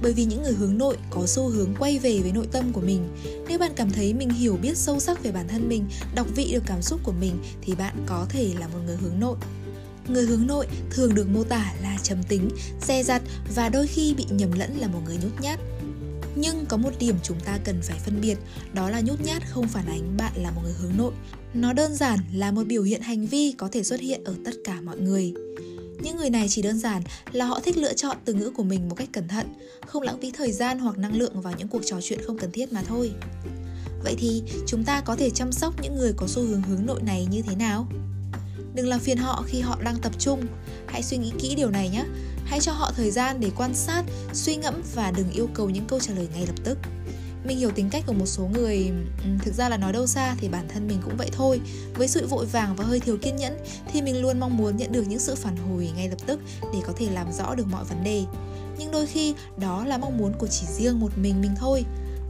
bởi 0.03 0.13
vì 0.13 0.25
những 0.25 0.43
người 0.43 0.53
hướng 0.53 0.79
nội 0.79 0.97
có 1.11 1.27
xu 1.27 1.49
hướng 1.49 1.75
quay 1.79 1.99
về 1.99 2.21
với 2.23 2.33
nội 2.33 2.47
tâm 2.53 2.73
của 2.73 2.81
mình. 2.81 3.09
Nếu 3.49 3.59
bạn 3.59 3.73
cảm 3.77 3.91
thấy 3.91 4.15
mình 4.15 4.31
hiểu 4.31 4.59
biết 4.63 4.77
sâu 4.77 5.01
sắc 5.01 5.23
về 5.23 5.33
bản 5.33 5.49
thân 5.49 5.69
mình, 5.69 5.85
đọc 6.15 6.27
vị 6.37 6.53
được 6.53 6.63
cảm 6.67 6.83
xúc 6.83 7.01
của 7.03 7.15
mình 7.21 7.39
thì 7.63 7.75
bạn 7.75 7.95
có 8.07 8.27
thể 8.29 8.55
là 8.59 8.69
một 8.69 8.79
người 8.87 8.97
hướng 8.97 9.21
nội. 9.21 9.37
Người 10.09 10.27
hướng 10.27 10.47
nội 10.47 10.67
thường 10.91 11.15
được 11.15 11.29
mô 11.29 11.45
tả 11.45 11.75
là 11.83 11.99
trầm 12.03 12.23
tính, 12.29 12.49
xe 12.81 13.03
dặt 13.03 13.23
và 13.55 13.69
đôi 13.69 13.87
khi 13.87 14.15
bị 14.15 14.25
nhầm 14.31 14.53
lẫn 14.53 14.79
là 14.79 14.89
một 14.89 15.01
người 15.07 15.17
nhút 15.23 15.41
nhát. 15.41 15.61
Nhưng 16.37 16.67
có 16.67 16.77
một 16.77 16.91
điểm 16.99 17.15
chúng 17.23 17.41
ta 17.41 17.59
cần 17.65 17.81
phải 17.83 17.99
phân 17.99 18.21
biệt, 18.21 18.39
đó 18.73 18.91
là 18.91 19.01
nhút 19.01 19.21
nhát 19.21 19.43
không 19.49 19.69
phản 19.69 19.87
ánh 19.87 20.17
bạn 20.17 20.33
là 20.37 20.51
một 20.51 20.61
người 20.65 20.75
hướng 20.83 20.97
nội. 20.97 21.13
Nó 21.55 21.73
đơn 21.73 21.95
giản 21.95 22.19
là 22.33 22.51
một 22.51 22.67
biểu 22.67 22.83
hiện 22.83 23.01
hành 23.01 23.27
vi 23.27 23.55
có 23.59 23.69
thể 23.73 23.83
xuất 23.83 24.01
hiện 24.01 24.25
ở 24.25 24.35
tất 24.45 24.53
cả 24.65 24.81
mọi 24.81 24.99
người. 24.99 25.33
Những 26.03 26.17
người 26.17 26.31
này 26.31 26.47
chỉ 26.49 26.63
đơn 26.63 26.79
giản 26.79 27.03
là 27.33 27.45
họ 27.45 27.61
thích 27.61 27.77
lựa 27.77 27.95
chọn 27.95 28.17
từ 28.25 28.35
ngữ 28.35 28.51
của 28.51 28.63
mình 28.63 28.89
một 28.89 28.95
cách 28.95 29.09
cẩn 29.13 29.29
thận, 29.29 29.47
không 29.87 30.03
lãng 30.03 30.21
phí 30.21 30.31
thời 30.31 30.53
gian 30.53 30.79
hoặc 30.79 30.99
năng 30.99 31.17
lượng 31.17 31.41
vào 31.41 31.55
những 31.59 31.69
cuộc 31.69 31.83
trò 31.85 31.97
chuyện 32.03 32.21
không 32.27 32.39
cần 32.39 32.51
thiết 32.53 32.73
mà 32.73 32.83
thôi. 32.83 33.13
Vậy 34.05 34.15
thì 34.19 34.43
chúng 34.67 34.85
ta 34.85 35.01
có 35.01 35.17
thể 35.17 35.31
chăm 35.31 35.53
sóc 35.53 35.75
những 35.83 35.97
người 35.97 36.13
có 36.17 36.27
xu 36.27 36.43
hướng 36.43 36.63
hướng 36.63 36.87
nội 36.87 37.03
này 37.03 37.27
như 37.31 37.43
thế 37.43 37.57
nào? 37.57 37.89
Đừng 38.75 38.89
làm 38.89 39.01
phiền 39.01 39.19
họ 39.19 39.45
khi 39.47 39.61
họ 39.61 39.79
đang 39.85 39.97
tập 40.03 40.13
trung. 40.19 40.47
Hãy 40.87 41.03
suy 41.03 41.17
nghĩ 41.17 41.33
kỹ 41.39 41.55
điều 41.55 41.71
này 41.71 41.89
nhé. 41.89 42.05
Hãy 42.45 42.61
cho 42.61 42.73
họ 42.73 42.93
thời 42.97 43.11
gian 43.11 43.41
để 43.41 43.51
quan 43.57 43.75
sát, 43.75 44.05
suy 44.33 44.57
ngẫm 44.57 44.83
và 44.95 45.11
đừng 45.11 45.31
yêu 45.31 45.49
cầu 45.55 45.71
những 45.71 45.87
câu 45.87 46.01
trả 46.01 46.15
lời 46.15 46.29
ngay 46.35 46.47
lập 46.47 46.57
tức 46.65 46.79
mình 47.49 47.59
hiểu 47.59 47.71
tính 47.71 47.89
cách 47.91 48.05
của 48.07 48.13
một 48.13 48.27
số 48.27 48.49
người 48.53 48.91
ừ, 49.25 49.31
thực 49.43 49.55
ra 49.55 49.69
là 49.69 49.77
nói 49.77 49.93
đâu 49.93 50.07
xa 50.07 50.35
thì 50.41 50.49
bản 50.49 50.69
thân 50.69 50.89
mình 50.89 50.99
cũng 51.05 51.17
vậy 51.17 51.31
thôi. 51.33 51.61
Với 51.95 52.09
sự 52.09 52.27
vội 52.27 52.47
vàng 52.47 52.77
và 52.77 52.85
hơi 52.85 53.01
thiếu 53.01 53.17
kiên 53.23 53.37
nhẫn 53.37 53.59
thì 53.93 54.03
mình 54.03 54.23
luôn 54.23 54.41
mong 54.41 54.57
muốn 54.57 54.77
nhận 54.77 54.93
được 54.93 55.03
những 55.09 55.19
sự 55.19 55.35
phản 55.35 55.57
hồi 55.57 55.91
ngay 55.97 56.09
lập 56.09 56.19
tức 56.27 56.41
để 56.61 56.79
có 56.87 56.93
thể 56.97 57.07
làm 57.13 57.33
rõ 57.33 57.55
được 57.55 57.67
mọi 57.71 57.85
vấn 57.85 58.05
đề. 58.05 58.25
Nhưng 58.79 58.91
đôi 58.91 59.07
khi, 59.07 59.35
đó 59.57 59.85
là 59.85 59.99
mong 59.99 60.19
muốn 60.19 60.33
của 60.39 60.47
chỉ 60.47 60.67
riêng 60.67 61.01
một 61.01 61.19
mình 61.19 61.41
mình 61.41 61.55
thôi. 61.59 61.85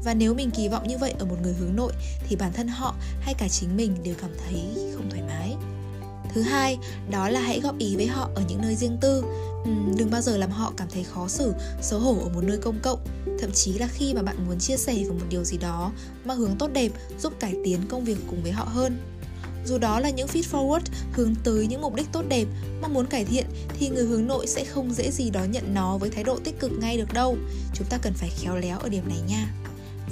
Và 0.05 0.15
nếu 0.15 0.35
mình 0.35 0.51
kỳ 0.51 0.69
vọng 0.69 0.89
như 0.89 0.99
vậy 0.99 1.15
ở 1.19 1.25
một 1.25 1.37
người 1.43 1.53
hướng 1.53 1.77
nội 1.77 1.93
thì 2.29 2.37
bản 2.37 2.53
thân 2.53 2.69
họ 2.69 2.95
hay 3.21 3.35
cả 3.35 3.49
chính 3.49 3.77
mình 3.77 3.97
đều 4.05 4.15
cảm 4.21 4.31
thấy 4.45 4.61
không 4.95 5.11
thoải 5.11 5.23
mái 5.23 5.57
thứ 6.35 6.43
hai, 6.43 6.79
đó 7.11 7.29
là 7.29 7.41
hãy 7.41 7.61
góp 7.61 7.79
ý 7.79 7.97
với 7.97 8.07
họ 8.07 8.31
ở 8.35 8.43
những 8.49 8.63
nơi 8.63 8.75
riêng 8.75 8.99
tư. 9.01 9.25
Đừng 9.97 10.11
bao 10.11 10.21
giờ 10.21 10.37
làm 10.37 10.51
họ 10.51 10.73
cảm 10.77 10.89
thấy 10.91 11.05
khó 11.05 11.29
xử, 11.29 11.53
xấu 11.83 12.01
hổ 12.01 12.19
ở 12.23 12.29
một 12.35 12.45
nơi 12.45 12.59
công 12.59 12.79
cộng. 12.83 12.99
Thậm 13.41 13.53
chí 13.53 13.73
là 13.73 13.87
khi 13.87 14.15
mà 14.15 14.23
bạn 14.23 14.37
muốn 14.47 14.59
chia 14.59 14.77
sẻ 14.77 14.95
về 14.95 15.11
một 15.11 15.27
điều 15.29 15.45
gì 15.45 15.59
đó 15.59 15.93
mà 16.25 16.35
hướng 16.35 16.57
tốt 16.57 16.71
đẹp, 16.73 16.93
giúp 17.19 17.33
cải 17.41 17.55
tiến 17.65 17.81
công 17.89 18.05
việc 18.05 18.17
cùng 18.31 18.43
với 18.43 18.53
họ 18.53 18.65
hơn. 18.65 18.99
Dù 19.67 19.79
đó 19.79 20.01
là 20.01 20.11
những 20.11 20.29
feed 20.29 20.43
forward 20.43 20.81
hướng 21.13 21.35
tới 21.45 21.67
những 21.67 21.81
mục 21.81 21.95
đích 21.95 22.13
tốt 22.13 22.23
đẹp 22.29 22.45
mong 22.83 22.95
muốn 22.95 23.07
cải 23.07 23.25
thiện, 23.25 23.47
thì 23.79 23.89
người 23.89 24.05
hướng 24.05 24.27
nội 24.27 24.47
sẽ 24.47 24.65
không 24.65 24.93
dễ 24.93 25.11
gì 25.11 25.31
đó 25.31 25.45
nhận 25.45 25.75
nó 25.75 25.99
với 25.99 26.11
thái 26.11 26.25
độ 26.25 26.39
tích 26.45 26.61
cực 26.61 26.73
ngay 26.81 26.97
được 26.97 27.13
đâu. 27.13 27.37
Chúng 27.75 27.87
ta 27.91 27.99
cần 28.03 28.13
phải 28.13 28.31
khéo 28.41 28.57
léo 28.57 28.79
ở 28.79 28.89
điểm 28.89 29.09
này 29.09 29.19
nha 29.29 29.53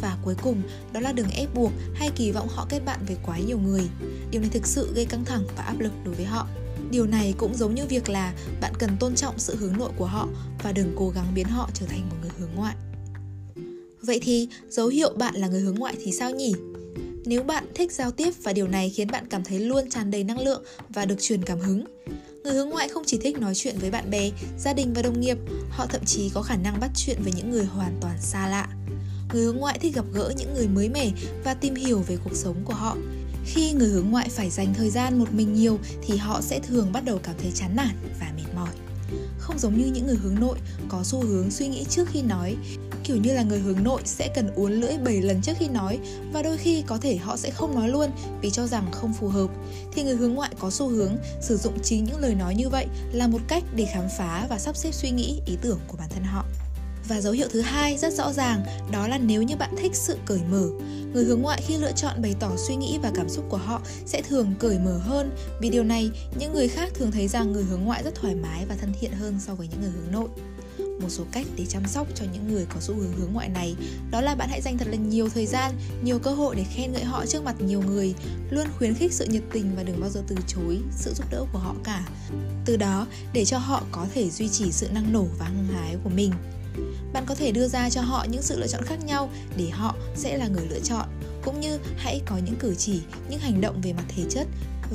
và 0.00 0.16
cuối 0.24 0.34
cùng, 0.42 0.62
đó 0.92 1.00
là 1.00 1.12
đừng 1.12 1.30
ép 1.30 1.54
buộc 1.54 1.72
hay 1.94 2.10
kỳ 2.16 2.30
vọng 2.32 2.48
họ 2.48 2.66
kết 2.68 2.80
bạn 2.84 3.00
với 3.06 3.16
quá 3.26 3.38
nhiều 3.38 3.58
người. 3.58 3.82
Điều 4.30 4.40
này 4.40 4.50
thực 4.50 4.66
sự 4.66 4.92
gây 4.94 5.04
căng 5.04 5.24
thẳng 5.24 5.42
và 5.56 5.62
áp 5.62 5.80
lực 5.80 5.92
đối 6.04 6.14
với 6.14 6.24
họ. 6.24 6.46
Điều 6.90 7.06
này 7.06 7.34
cũng 7.38 7.54
giống 7.54 7.74
như 7.74 7.86
việc 7.86 8.08
là 8.08 8.34
bạn 8.60 8.72
cần 8.78 8.90
tôn 9.00 9.14
trọng 9.14 9.38
sự 9.38 9.56
hướng 9.56 9.78
nội 9.78 9.90
của 9.96 10.06
họ 10.06 10.28
và 10.62 10.72
đừng 10.72 10.94
cố 10.96 11.10
gắng 11.10 11.34
biến 11.34 11.46
họ 11.46 11.70
trở 11.74 11.86
thành 11.86 12.08
một 12.10 12.16
người 12.22 12.30
hướng 12.38 12.50
ngoại. 12.56 12.74
Vậy 14.02 14.20
thì, 14.22 14.48
dấu 14.68 14.88
hiệu 14.88 15.12
bạn 15.16 15.34
là 15.34 15.48
người 15.48 15.60
hướng 15.60 15.74
ngoại 15.74 15.96
thì 16.04 16.12
sao 16.12 16.30
nhỉ? 16.30 16.54
Nếu 17.24 17.42
bạn 17.42 17.66
thích 17.74 17.92
giao 17.92 18.10
tiếp 18.10 18.34
và 18.42 18.52
điều 18.52 18.68
này 18.68 18.90
khiến 18.90 19.10
bạn 19.10 19.26
cảm 19.30 19.44
thấy 19.44 19.60
luôn 19.60 19.90
tràn 19.90 20.10
đầy 20.10 20.24
năng 20.24 20.40
lượng 20.40 20.62
và 20.88 21.04
được 21.04 21.16
truyền 21.20 21.42
cảm 21.42 21.60
hứng. 21.60 21.84
Người 22.44 22.54
hướng 22.54 22.68
ngoại 22.68 22.88
không 22.88 23.02
chỉ 23.06 23.18
thích 23.18 23.38
nói 23.38 23.54
chuyện 23.54 23.78
với 23.78 23.90
bạn 23.90 24.10
bè, 24.10 24.30
gia 24.58 24.72
đình 24.72 24.92
và 24.94 25.02
đồng 25.02 25.20
nghiệp, 25.20 25.38
họ 25.70 25.86
thậm 25.86 26.04
chí 26.04 26.30
có 26.34 26.42
khả 26.42 26.56
năng 26.56 26.80
bắt 26.80 26.90
chuyện 26.96 27.18
với 27.22 27.32
những 27.36 27.50
người 27.50 27.64
hoàn 27.64 27.98
toàn 28.00 28.16
xa 28.20 28.48
lạ 28.48 28.68
người 29.36 29.44
hướng 29.44 29.56
ngoại 29.56 29.78
thích 29.78 29.94
gặp 29.94 30.04
gỡ 30.12 30.32
những 30.36 30.54
người 30.54 30.68
mới 30.68 30.88
mẻ 30.88 31.10
và 31.44 31.54
tìm 31.54 31.74
hiểu 31.74 32.02
về 32.06 32.16
cuộc 32.24 32.34
sống 32.34 32.56
của 32.64 32.74
họ. 32.74 32.96
Khi 33.44 33.72
người 33.72 33.88
hướng 33.88 34.10
ngoại 34.10 34.28
phải 34.28 34.50
dành 34.50 34.74
thời 34.74 34.90
gian 34.90 35.18
một 35.18 35.32
mình 35.32 35.54
nhiều 35.54 35.78
thì 36.06 36.16
họ 36.16 36.40
sẽ 36.40 36.60
thường 36.60 36.92
bắt 36.92 37.04
đầu 37.04 37.18
cảm 37.22 37.34
thấy 37.42 37.52
chán 37.54 37.76
nản 37.76 37.96
và 38.20 38.32
mệt 38.36 38.54
mỏi. 38.54 38.70
Không 39.38 39.58
giống 39.58 39.78
như 39.78 39.86
những 39.86 40.06
người 40.06 40.16
hướng 40.16 40.40
nội 40.40 40.58
có 40.88 41.02
xu 41.04 41.20
hướng 41.20 41.50
suy 41.50 41.68
nghĩ 41.68 41.84
trước 41.84 42.08
khi 42.12 42.22
nói, 42.22 42.56
kiểu 43.04 43.16
như 43.16 43.32
là 43.32 43.42
người 43.42 43.58
hướng 43.58 43.84
nội 43.84 44.02
sẽ 44.04 44.28
cần 44.34 44.54
uốn 44.54 44.72
lưỡi 44.72 44.98
7 44.98 45.22
lần 45.22 45.42
trước 45.42 45.52
khi 45.58 45.68
nói 45.68 45.98
và 46.32 46.42
đôi 46.42 46.56
khi 46.56 46.82
có 46.86 46.98
thể 46.98 47.16
họ 47.16 47.36
sẽ 47.36 47.50
không 47.50 47.74
nói 47.74 47.88
luôn 47.88 48.10
vì 48.42 48.50
cho 48.50 48.66
rằng 48.66 48.92
không 48.92 49.12
phù 49.20 49.28
hợp. 49.28 49.50
Thì 49.92 50.02
người 50.02 50.16
hướng 50.16 50.34
ngoại 50.34 50.50
có 50.58 50.70
xu 50.70 50.88
hướng 50.88 51.16
sử 51.40 51.56
dụng 51.56 51.78
chính 51.82 52.04
những 52.04 52.20
lời 52.20 52.34
nói 52.34 52.54
như 52.54 52.68
vậy 52.68 52.86
là 53.12 53.26
một 53.26 53.40
cách 53.48 53.64
để 53.76 53.86
khám 53.94 54.04
phá 54.18 54.46
và 54.50 54.58
sắp 54.58 54.76
xếp 54.76 54.94
suy 54.94 55.10
nghĩ, 55.10 55.40
ý 55.46 55.56
tưởng 55.62 55.78
của 55.88 55.96
bản 55.96 56.08
thân 56.14 56.24
họ 56.24 56.44
và 57.08 57.20
dấu 57.20 57.32
hiệu 57.32 57.48
thứ 57.50 57.60
hai 57.60 57.98
rất 57.98 58.14
rõ 58.14 58.32
ràng, 58.32 58.64
đó 58.92 59.08
là 59.08 59.18
nếu 59.18 59.42
như 59.42 59.56
bạn 59.56 59.74
thích 59.76 59.94
sự 59.94 60.16
cởi 60.26 60.40
mở. 60.50 60.68
Người 61.12 61.24
hướng 61.24 61.42
ngoại 61.42 61.62
khi 61.66 61.76
lựa 61.76 61.92
chọn 61.92 62.22
bày 62.22 62.34
tỏ 62.40 62.50
suy 62.56 62.76
nghĩ 62.76 62.98
và 63.02 63.12
cảm 63.14 63.28
xúc 63.28 63.44
của 63.48 63.56
họ 63.56 63.80
sẽ 64.06 64.22
thường 64.22 64.54
cởi 64.58 64.78
mở 64.78 64.98
hơn. 64.98 65.30
Vì 65.60 65.70
điều 65.70 65.84
này, 65.84 66.10
những 66.38 66.52
người 66.52 66.68
khác 66.68 66.92
thường 66.94 67.10
thấy 67.10 67.28
rằng 67.28 67.52
người 67.52 67.64
hướng 67.64 67.84
ngoại 67.84 68.02
rất 68.02 68.14
thoải 68.14 68.34
mái 68.34 68.66
và 68.68 68.74
thân 68.80 68.92
thiện 69.00 69.12
hơn 69.12 69.38
so 69.40 69.54
với 69.54 69.68
những 69.68 69.80
người 69.80 69.90
hướng 69.90 70.12
nội. 70.12 70.28
Một 71.00 71.08
số 71.08 71.24
cách 71.32 71.46
để 71.56 71.66
chăm 71.66 71.86
sóc 71.86 72.06
cho 72.14 72.24
những 72.32 72.48
người 72.48 72.66
có 72.74 72.80
xu 72.80 72.94
hướng 72.94 73.12
hướng 73.12 73.32
ngoại 73.32 73.48
này, 73.48 73.76
đó 74.10 74.20
là 74.20 74.34
bạn 74.34 74.48
hãy 74.48 74.60
dành 74.60 74.78
thật 74.78 74.88
là 74.88 74.96
nhiều 74.96 75.28
thời 75.28 75.46
gian, 75.46 75.72
nhiều 76.02 76.18
cơ 76.18 76.30
hội 76.30 76.56
để 76.56 76.64
khen 76.64 76.92
ngợi 76.92 77.04
họ 77.04 77.26
trước 77.26 77.44
mặt 77.44 77.60
nhiều 77.60 77.82
người, 77.82 78.14
luôn 78.50 78.66
khuyến 78.78 78.94
khích 78.94 79.12
sự 79.12 79.26
nhiệt 79.26 79.42
tình 79.52 79.76
và 79.76 79.82
đừng 79.82 80.00
bao 80.00 80.10
giờ 80.10 80.22
từ 80.28 80.36
chối 80.46 80.78
sự 80.96 81.14
giúp 81.14 81.26
đỡ 81.30 81.44
của 81.52 81.58
họ 81.58 81.74
cả. 81.84 82.08
Từ 82.64 82.76
đó, 82.76 83.06
để 83.32 83.44
cho 83.44 83.58
họ 83.58 83.82
có 83.92 84.06
thể 84.14 84.30
duy 84.30 84.48
trì 84.48 84.72
sự 84.72 84.88
năng 84.92 85.12
nổ 85.12 85.26
và 85.38 85.44
hăng 85.44 85.66
hái 85.66 85.96
của 86.04 86.10
mình 86.10 86.32
bạn 87.12 87.24
có 87.26 87.34
thể 87.34 87.50
đưa 87.50 87.68
ra 87.68 87.90
cho 87.90 88.00
họ 88.00 88.26
những 88.30 88.42
sự 88.42 88.58
lựa 88.58 88.66
chọn 88.66 88.82
khác 88.84 89.04
nhau 89.06 89.30
để 89.56 89.68
họ 89.70 89.96
sẽ 90.14 90.36
là 90.36 90.48
người 90.48 90.66
lựa 90.70 90.80
chọn. 90.80 91.08
Cũng 91.44 91.60
như 91.60 91.78
hãy 91.96 92.20
có 92.26 92.38
những 92.46 92.56
cử 92.56 92.74
chỉ 92.74 93.00
những 93.30 93.40
hành 93.40 93.60
động 93.60 93.80
về 93.80 93.92
mặt 93.92 94.04
thể 94.16 94.22
chất 94.30 94.46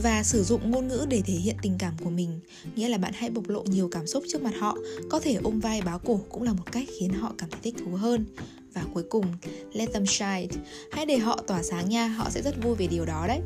và 0.04 0.24
sử 0.24 0.44
dụng 0.44 0.72
ngôn 0.72 0.88
ngữ 0.88 1.06
để 1.10 1.22
thể 1.26 1.34
hiện 1.34 1.56
tình 1.62 1.76
cảm 1.80 1.94
của 2.04 2.10
mình. 2.10 2.40
Nghĩa 2.76 2.90
là 2.90 2.98
bạn 2.98 3.14
hãy 3.16 3.30
bộc 3.30 3.50
lộ 3.50 3.64
nhiều 3.64 3.90
cảm 3.92 4.08
xúc 4.08 4.24
trước 4.32 4.42
mặt 4.42 4.54
họ 4.60 4.78
có 5.10 5.20
thể 5.20 5.38
ôm 5.44 5.60
vai 5.60 5.82
báo 5.82 6.00
cổ 6.00 6.22
cũng 6.30 6.44
là 6.44 6.54
một 6.54 6.72
cách 6.72 6.88
khiến 7.00 7.14
họ 7.14 7.34
cảm 7.38 7.50
thấy 7.50 7.60
thích 7.64 7.76
thú 7.86 7.92
hơn. 7.92 8.26
Và 8.74 8.84
cuối 8.94 9.04
cùng 9.10 9.26
let 9.74 9.94
them 9.94 10.06
shine. 10.06 10.48
Hãy 10.92 11.06
để 11.06 11.18
họ 11.18 11.40
tỏa 11.48 11.64
sáng 11.64 11.90
nha 11.90 12.08
họ 12.08 12.30
sẽ 12.30 12.42
rất 12.42 12.64
vui 12.64 12.76
về 12.76 12.88
điều 12.88 13.06
đó 13.06 13.26
đấy. 13.28 13.40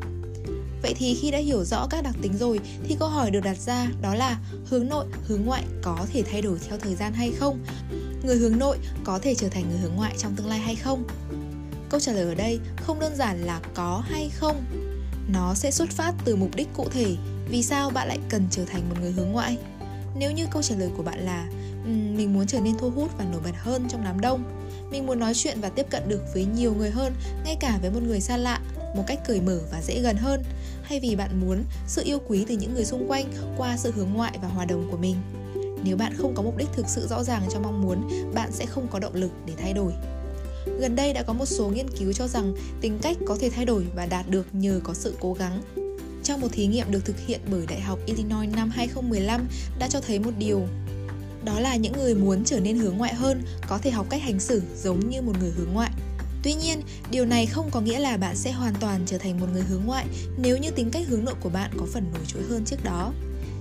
Vậy 0.82 0.94
thì 0.98 1.16
khi 1.16 1.32
đã 1.32 1.38
hiểu 1.38 1.64
rõ 1.64 1.88
các 1.90 2.04
đặc 2.04 2.16
tính 2.22 2.34
rồi 2.40 2.60
thì 2.84 2.96
câu 3.00 3.10
hỏi 3.10 3.32
được 3.32 3.40
đặt 3.44 3.58
ra 3.58 3.88
đó 4.02 4.16
là 4.16 4.40
hướng 4.66 4.88
nội, 4.88 5.06
hướng 5.28 5.42
ngoại 5.42 5.64
có 5.82 6.08
thể 6.14 6.24
thay 6.32 6.42
đổi 6.42 6.58
theo 6.68 6.78
thời 6.78 6.96
gian 6.96 7.14
hay 7.14 7.32
không? 7.32 7.60
Người 8.26 8.38
hướng 8.38 8.60
nội 8.60 8.78
có 9.04 9.20
thể 9.20 9.36
trở 9.36 9.50
thành 9.50 9.70
người 9.70 9.80
hướng 9.80 9.96
ngoại 9.96 10.16
trong 10.18 10.36
tương 10.36 10.48
lai 10.48 10.60
hay 10.60 10.76
không? 10.76 11.04
Câu 11.90 12.00
trả 12.00 12.12
lời 12.12 12.24
ở 12.24 12.36
đây 12.36 12.60
không 12.76 13.00
đơn 13.00 13.16
giản 13.16 13.46
là 13.46 13.62
có 13.74 14.04
hay 14.06 14.30
không. 14.36 14.66
Nó 15.28 15.54
sẽ 15.54 15.72
xuất 15.72 15.90
phát 15.90 16.14
từ 16.26 16.36
mục 16.36 16.56
đích 16.56 16.68
cụ 16.74 16.90
thể, 16.90 17.16
vì 17.50 17.64
sao 17.64 17.90
bạn 17.90 18.08
lại 18.08 18.20
cần 18.30 18.48
trở 18.52 18.66
thành 18.66 18.90
một 18.90 18.96
người 19.02 19.12
hướng 19.12 19.32
ngoại? 19.32 19.58
Nếu 20.18 20.32
như 20.32 20.46
câu 20.52 20.62
trả 20.62 20.76
lời 20.76 20.90
của 20.98 21.04
bạn 21.04 21.20
là 21.20 21.48
um, 21.86 22.18
mình 22.18 22.34
muốn 22.34 22.48
trở 22.48 22.60
nên 22.60 22.78
thu 22.78 22.90
hút 22.90 23.12
và 23.18 23.26
nổi 23.32 23.42
bật 23.44 23.56
hơn 23.58 23.88
trong 23.90 24.04
đám 24.04 24.22
đông, 24.22 24.44
mình 24.92 25.06
muốn 25.06 25.20
nói 25.20 25.34
chuyện 25.34 25.62
và 25.62 25.70
tiếp 25.70 25.86
cận 25.90 26.10
được 26.10 26.24
với 26.34 26.46
nhiều 26.46 26.74
người 26.74 26.92
hơn, 26.92 27.14
ngay 27.46 27.58
cả 27.60 27.78
với 27.82 27.92
một 27.92 28.02
người 28.04 28.20
xa 28.20 28.38
lạ, 28.38 28.60
một 28.96 29.04
cách 29.08 29.20
cởi 29.28 29.42
mở 29.42 29.60
và 29.72 29.82
dễ 29.82 30.00
gần 30.02 30.18
hơn, 30.18 30.44
hay 30.84 31.00
vì 31.00 31.16
bạn 31.16 31.42
muốn 31.42 31.64
sự 31.88 32.02
yêu 32.06 32.20
quý 32.28 32.46
từ 32.48 32.56
những 32.56 32.74
người 32.74 32.86
xung 32.86 33.12
quanh 33.12 33.26
qua 33.58 33.78
sự 33.78 33.92
hướng 33.92 34.10
ngoại 34.14 34.40
và 34.42 34.48
hòa 34.48 34.66
đồng 34.66 34.88
của 34.92 34.98
mình 34.98 35.16
nếu 35.86 35.98
bạn 35.98 36.14
không 36.18 36.36
có 36.36 36.44
mục 36.44 36.58
đích 36.58 36.70
thực 36.74 36.86
sự 36.90 37.08
rõ 37.08 37.24
ràng 37.24 37.42
cho 37.54 37.60
mong 37.60 37.82
muốn 37.82 38.10
bạn 38.34 38.52
sẽ 38.52 38.66
không 38.66 38.88
có 38.92 39.00
động 39.00 39.16
lực 39.16 39.32
để 39.46 39.54
thay 39.58 39.74
đổi 39.74 39.94
gần 40.80 40.96
đây 40.96 41.14
đã 41.14 41.24
có 41.24 41.34
một 41.34 41.46
số 41.46 41.70
nghiên 41.70 41.90
cứu 42.00 42.14
cho 42.14 42.28
rằng 42.28 42.56
tính 42.82 43.00
cách 43.02 43.18
có 43.28 43.38
thể 43.40 43.50
thay 43.50 43.66
đổi 43.66 43.86
và 43.96 44.06
đạt 44.06 44.30
được 44.30 44.48
nhờ 44.54 44.80
có 44.84 44.94
sự 44.94 45.16
cố 45.20 45.34
gắng 45.34 45.62
trong 46.24 46.42
một 46.42 46.48
thí 46.52 46.68
nghiệm 46.68 46.92
được 46.92 47.06
thực 47.06 47.20
hiện 47.28 47.40
bởi 47.52 47.66
Đại 47.70 47.82
học 47.82 48.00
Illinois 48.06 48.56
năm 48.56 48.70
2015 48.70 49.48
đã 49.80 49.88
cho 49.88 50.02
thấy 50.02 50.20
một 50.20 50.32
điều 50.38 50.68
đó 51.46 51.60
là 51.60 51.76
những 51.76 51.94
người 51.94 52.16
muốn 52.16 52.44
trở 52.46 52.60
nên 52.60 52.78
hướng 52.78 52.98
ngoại 52.98 53.14
hơn 53.14 53.42
có 53.68 53.78
thể 53.78 53.92
học 53.92 54.06
cách 54.10 54.22
hành 54.22 54.40
xử 54.40 54.62
giống 54.84 55.10
như 55.10 55.22
một 55.22 55.34
người 55.40 55.52
hướng 55.52 55.74
ngoại. 55.74 55.92
Tuy 56.44 56.54
nhiên, 56.54 56.82
điều 57.12 57.26
này 57.26 57.46
không 57.46 57.70
có 57.72 57.82
nghĩa 57.82 58.00
là 58.00 58.18
bạn 58.18 58.36
sẽ 58.36 58.52
hoàn 58.52 58.74
toàn 58.80 59.02
trở 59.06 59.18
thành 59.18 59.40
một 59.40 59.48
người 59.54 59.62
hướng 59.62 59.82
ngoại 59.86 60.06
nếu 60.38 60.58
như 60.58 60.72
tính 60.72 60.90
cách 60.92 61.08
hướng 61.08 61.26
nội 61.26 61.36
của 61.40 61.50
bạn 61.50 61.72
có 61.78 61.86
phần 61.94 62.04
nổi 62.14 62.24
trội 62.28 62.44
hơn 62.50 62.66
trước 62.66 62.84
đó. 62.84 63.14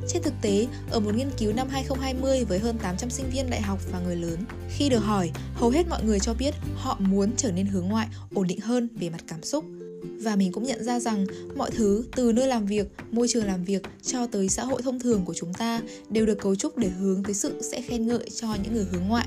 Trên 0.08 0.22
thực 0.22 0.34
tế, 0.42 0.66
ở 0.90 1.00
một 1.00 1.14
nghiên 1.14 1.30
cứu 1.38 1.52
năm 1.52 1.68
2020 1.68 2.44
với 2.44 2.58
hơn 2.58 2.78
800 2.78 3.10
sinh 3.10 3.26
viên 3.30 3.50
đại 3.50 3.62
học 3.62 3.78
và 3.92 4.00
người 4.00 4.16
lớn, 4.16 4.38
khi 4.68 4.88
được 4.88 4.98
hỏi, 4.98 5.30
hầu 5.54 5.70
hết 5.70 5.88
mọi 5.88 6.04
người 6.04 6.20
cho 6.20 6.34
biết 6.34 6.54
họ 6.76 6.96
muốn 7.00 7.30
trở 7.36 7.52
nên 7.52 7.66
hướng 7.66 7.88
ngoại, 7.88 8.08
ổn 8.34 8.46
định 8.46 8.60
hơn 8.60 8.88
về 9.00 9.10
mặt 9.10 9.24
cảm 9.26 9.42
xúc. 9.42 9.64
Và 10.22 10.36
mình 10.36 10.52
cũng 10.52 10.64
nhận 10.64 10.84
ra 10.84 11.00
rằng 11.00 11.26
mọi 11.56 11.70
thứ 11.70 12.04
từ 12.16 12.32
nơi 12.32 12.46
làm 12.46 12.66
việc, 12.66 12.86
môi 13.10 13.28
trường 13.30 13.44
làm 13.44 13.64
việc 13.64 13.82
cho 14.02 14.26
tới 14.26 14.48
xã 14.48 14.64
hội 14.64 14.82
thông 14.82 15.00
thường 15.00 15.24
của 15.24 15.34
chúng 15.34 15.54
ta 15.54 15.80
đều 16.10 16.26
được 16.26 16.38
cấu 16.40 16.54
trúc 16.54 16.76
để 16.78 16.88
hướng 16.88 17.22
tới 17.22 17.34
sự 17.34 17.62
sẽ 17.62 17.82
khen 17.82 18.06
ngợi 18.06 18.30
cho 18.30 18.48
những 18.62 18.74
người 18.74 18.86
hướng 18.92 19.02
ngoại. 19.08 19.26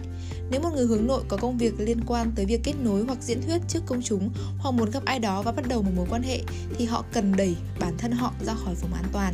Nếu 0.52 0.62
một 0.62 0.70
người 0.76 0.86
hướng 0.86 1.08
nội 1.08 1.24
có 1.28 1.38
công 1.38 1.58
việc 1.58 1.74
liên 1.80 2.00
quan 2.08 2.32
tới 2.36 2.46
việc 2.46 2.60
kết 2.64 2.74
nối 2.84 3.04
hoặc 3.04 3.18
diễn 3.22 3.42
thuyết 3.42 3.62
trước 3.68 3.80
công 3.86 4.02
chúng 4.02 4.30
hoặc 4.58 4.72
muốn 4.72 4.92
gặp 4.92 5.06
ai 5.06 5.20
đó 5.20 5.42
và 5.42 5.52
bắt 5.52 5.66
đầu 5.68 5.82
một 5.82 5.92
mối 5.96 6.08
quan 6.10 6.22
hệ 6.24 6.42
thì 6.78 6.86
họ 6.86 7.06
cần 7.14 7.34
đẩy 7.38 7.56
bản 7.80 7.94
thân 7.98 8.12
họ 8.12 8.34
ra 8.46 8.54
khỏi 8.54 8.76
vùng 8.76 8.94
an 8.94 9.06
toàn. 9.14 9.34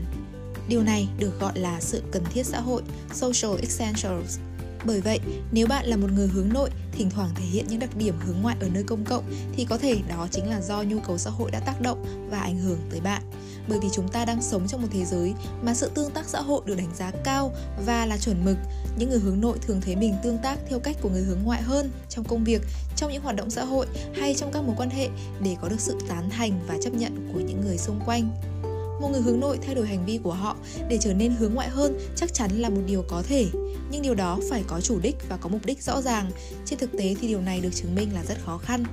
Điều 0.68 0.84
này 0.84 1.08
được 1.18 1.40
gọi 1.40 1.60
là 1.60 1.82
sự 1.82 2.04
cần 2.12 2.24
thiết 2.34 2.46
xã 2.46 2.60
hội, 2.60 2.82
social 3.14 3.60
essentials. 3.62 4.40
Bởi 4.86 5.02
vậy, 5.02 5.20
nếu 5.52 5.68
bạn 5.68 5.86
là 5.86 5.98
một 5.98 6.12
người 6.12 6.28
hướng 6.28 6.54
nội, 6.54 6.70
thỉnh 6.92 7.10
thoảng 7.10 7.30
thể 7.36 7.46
hiện 7.46 7.66
những 7.70 7.80
đặc 7.80 7.98
điểm 7.98 8.16
hướng 8.26 8.42
ngoại 8.42 8.58
ở 8.60 8.70
nơi 8.74 8.84
công 8.84 9.06
cộng 9.06 9.24
thì 9.56 9.66
có 9.66 9.78
thể 9.78 10.00
đó 10.10 10.28
chính 10.32 10.50
là 10.50 10.62
do 10.62 10.84
nhu 10.84 11.00
cầu 11.00 11.18
xã 11.18 11.30
hội 11.30 11.52
đã 11.52 11.60
tác 11.60 11.82
động 11.82 12.28
và 12.30 12.40
ảnh 12.40 12.58
hưởng 12.58 12.80
tới 12.92 13.00
bạn. 13.00 13.22
Bởi 13.68 13.80
vì 13.80 13.88
chúng 13.94 14.08
ta 14.08 14.26
đang 14.26 14.42
sống 14.42 14.68
trong 14.68 14.82
một 14.82 14.88
thế 14.92 15.06
giới 15.06 15.34
mà 15.62 15.74
sự 15.74 15.92
tương 15.96 16.12
tác 16.12 16.26
xã 16.30 16.42
hội 16.42 16.62
được 16.66 16.76
đánh 16.78 16.96
giá 16.96 17.12
cao 17.24 17.52
và 17.86 18.06
là 18.06 18.18
chuẩn 18.18 18.46
mực. 18.46 18.58
Những 18.98 19.10
người 19.10 19.20
hướng 19.20 19.42
nội 19.42 19.58
thường 19.62 19.82
thấy 19.82 19.96
mình 19.96 20.16
tương 20.24 20.38
tác 20.38 20.60
theo 20.70 20.80
cách 20.80 20.98
của 21.02 21.10
người 21.10 21.24
hướng 21.24 21.44
ngoại 21.44 21.62
hơn 21.62 21.92
trong 22.10 22.26
công 22.26 22.44
việc, 22.44 22.62
trong 22.96 23.12
những 23.12 23.24
hoạt 23.24 23.36
động 23.36 23.50
xã 23.50 23.64
hội 23.64 23.88
hay 24.16 24.36
trong 24.36 24.52
các 24.54 24.64
mối 24.64 24.76
quan 24.78 24.90
hệ 24.90 25.10
để 25.44 25.56
có 25.62 25.70
được 25.70 25.80
sự 25.80 25.98
tán 26.10 26.30
thành 26.30 26.60
và 26.68 26.78
chấp 26.82 26.94
nhận 26.94 27.30
của 27.34 27.40
những 27.40 27.62
người 27.62 27.78
xung 27.78 28.00
quanh 28.06 28.53
một 29.02 29.10
người 29.12 29.22
hướng 29.22 29.40
nội 29.40 29.60
thay 29.66 29.76
đổi 29.76 29.88
hành 29.88 30.06
vi 30.06 30.20
của 30.24 30.34
họ 30.34 30.56
để 30.90 30.98
trở 31.02 31.14
nên 31.14 31.32
hướng 31.32 31.54
ngoại 31.54 31.70
hơn 31.70 31.98
chắc 32.16 32.34
chắn 32.34 32.52
là 32.52 32.70
một 32.70 32.82
điều 32.86 33.04
có 33.08 33.24
thể. 33.28 33.48
Nhưng 33.92 34.02
điều 34.02 34.16
đó 34.16 34.40
phải 34.50 34.64
có 34.68 34.82
chủ 34.82 35.00
đích 35.00 35.16
và 35.30 35.38
có 35.38 35.50
mục 35.50 35.66
đích 35.66 35.84
rõ 35.84 36.02
ràng. 36.02 36.32
Trên 36.66 36.80
thực 36.80 36.92
tế 36.92 37.16
thì 37.22 37.28
điều 37.28 37.42
này 37.42 37.60
được 37.60 37.76
chứng 37.76 37.96
minh 37.96 38.14
là 38.14 38.24
rất 38.24 38.38
khó 38.46 38.58
khăn. 38.58 38.84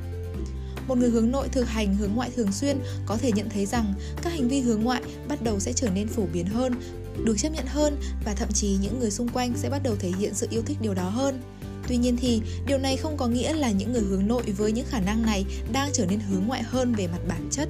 Một 0.88 0.98
người 0.98 1.10
hướng 1.10 1.30
nội 1.30 1.48
thực 1.52 1.68
hành 1.68 1.94
hướng 1.94 2.14
ngoại 2.14 2.30
thường 2.36 2.52
xuyên 2.52 2.78
có 3.06 3.16
thể 3.16 3.32
nhận 3.32 3.48
thấy 3.50 3.66
rằng 3.66 3.94
các 4.22 4.32
hành 4.32 4.48
vi 4.48 4.60
hướng 4.60 4.82
ngoại 4.82 5.02
bắt 5.28 5.42
đầu 5.42 5.60
sẽ 5.60 5.72
trở 5.72 5.90
nên 5.90 6.08
phổ 6.08 6.22
biến 6.32 6.46
hơn, 6.46 6.74
được 7.24 7.38
chấp 7.38 7.48
nhận 7.48 7.66
hơn 7.66 7.96
và 8.24 8.34
thậm 8.34 8.48
chí 8.52 8.76
những 8.82 9.00
người 9.00 9.10
xung 9.10 9.28
quanh 9.28 9.52
sẽ 9.56 9.70
bắt 9.70 9.82
đầu 9.82 9.96
thể 9.96 10.12
hiện 10.18 10.34
sự 10.34 10.46
yêu 10.50 10.62
thích 10.66 10.78
điều 10.80 10.94
đó 10.94 11.08
hơn. 11.08 11.40
Tuy 11.88 11.96
nhiên 11.96 12.16
thì, 12.16 12.40
điều 12.66 12.78
này 12.78 12.96
không 12.96 13.16
có 13.16 13.26
nghĩa 13.26 13.54
là 13.54 13.70
những 13.70 13.92
người 13.92 14.02
hướng 14.02 14.26
nội 14.26 14.42
với 14.42 14.72
những 14.72 14.86
khả 14.88 15.00
năng 15.00 15.22
này 15.22 15.44
đang 15.72 15.90
trở 15.92 16.06
nên 16.06 16.20
hướng 16.20 16.42
ngoại 16.46 16.62
hơn 16.62 16.94
về 16.94 17.06
mặt 17.06 17.20
bản 17.28 17.48
chất 17.50 17.68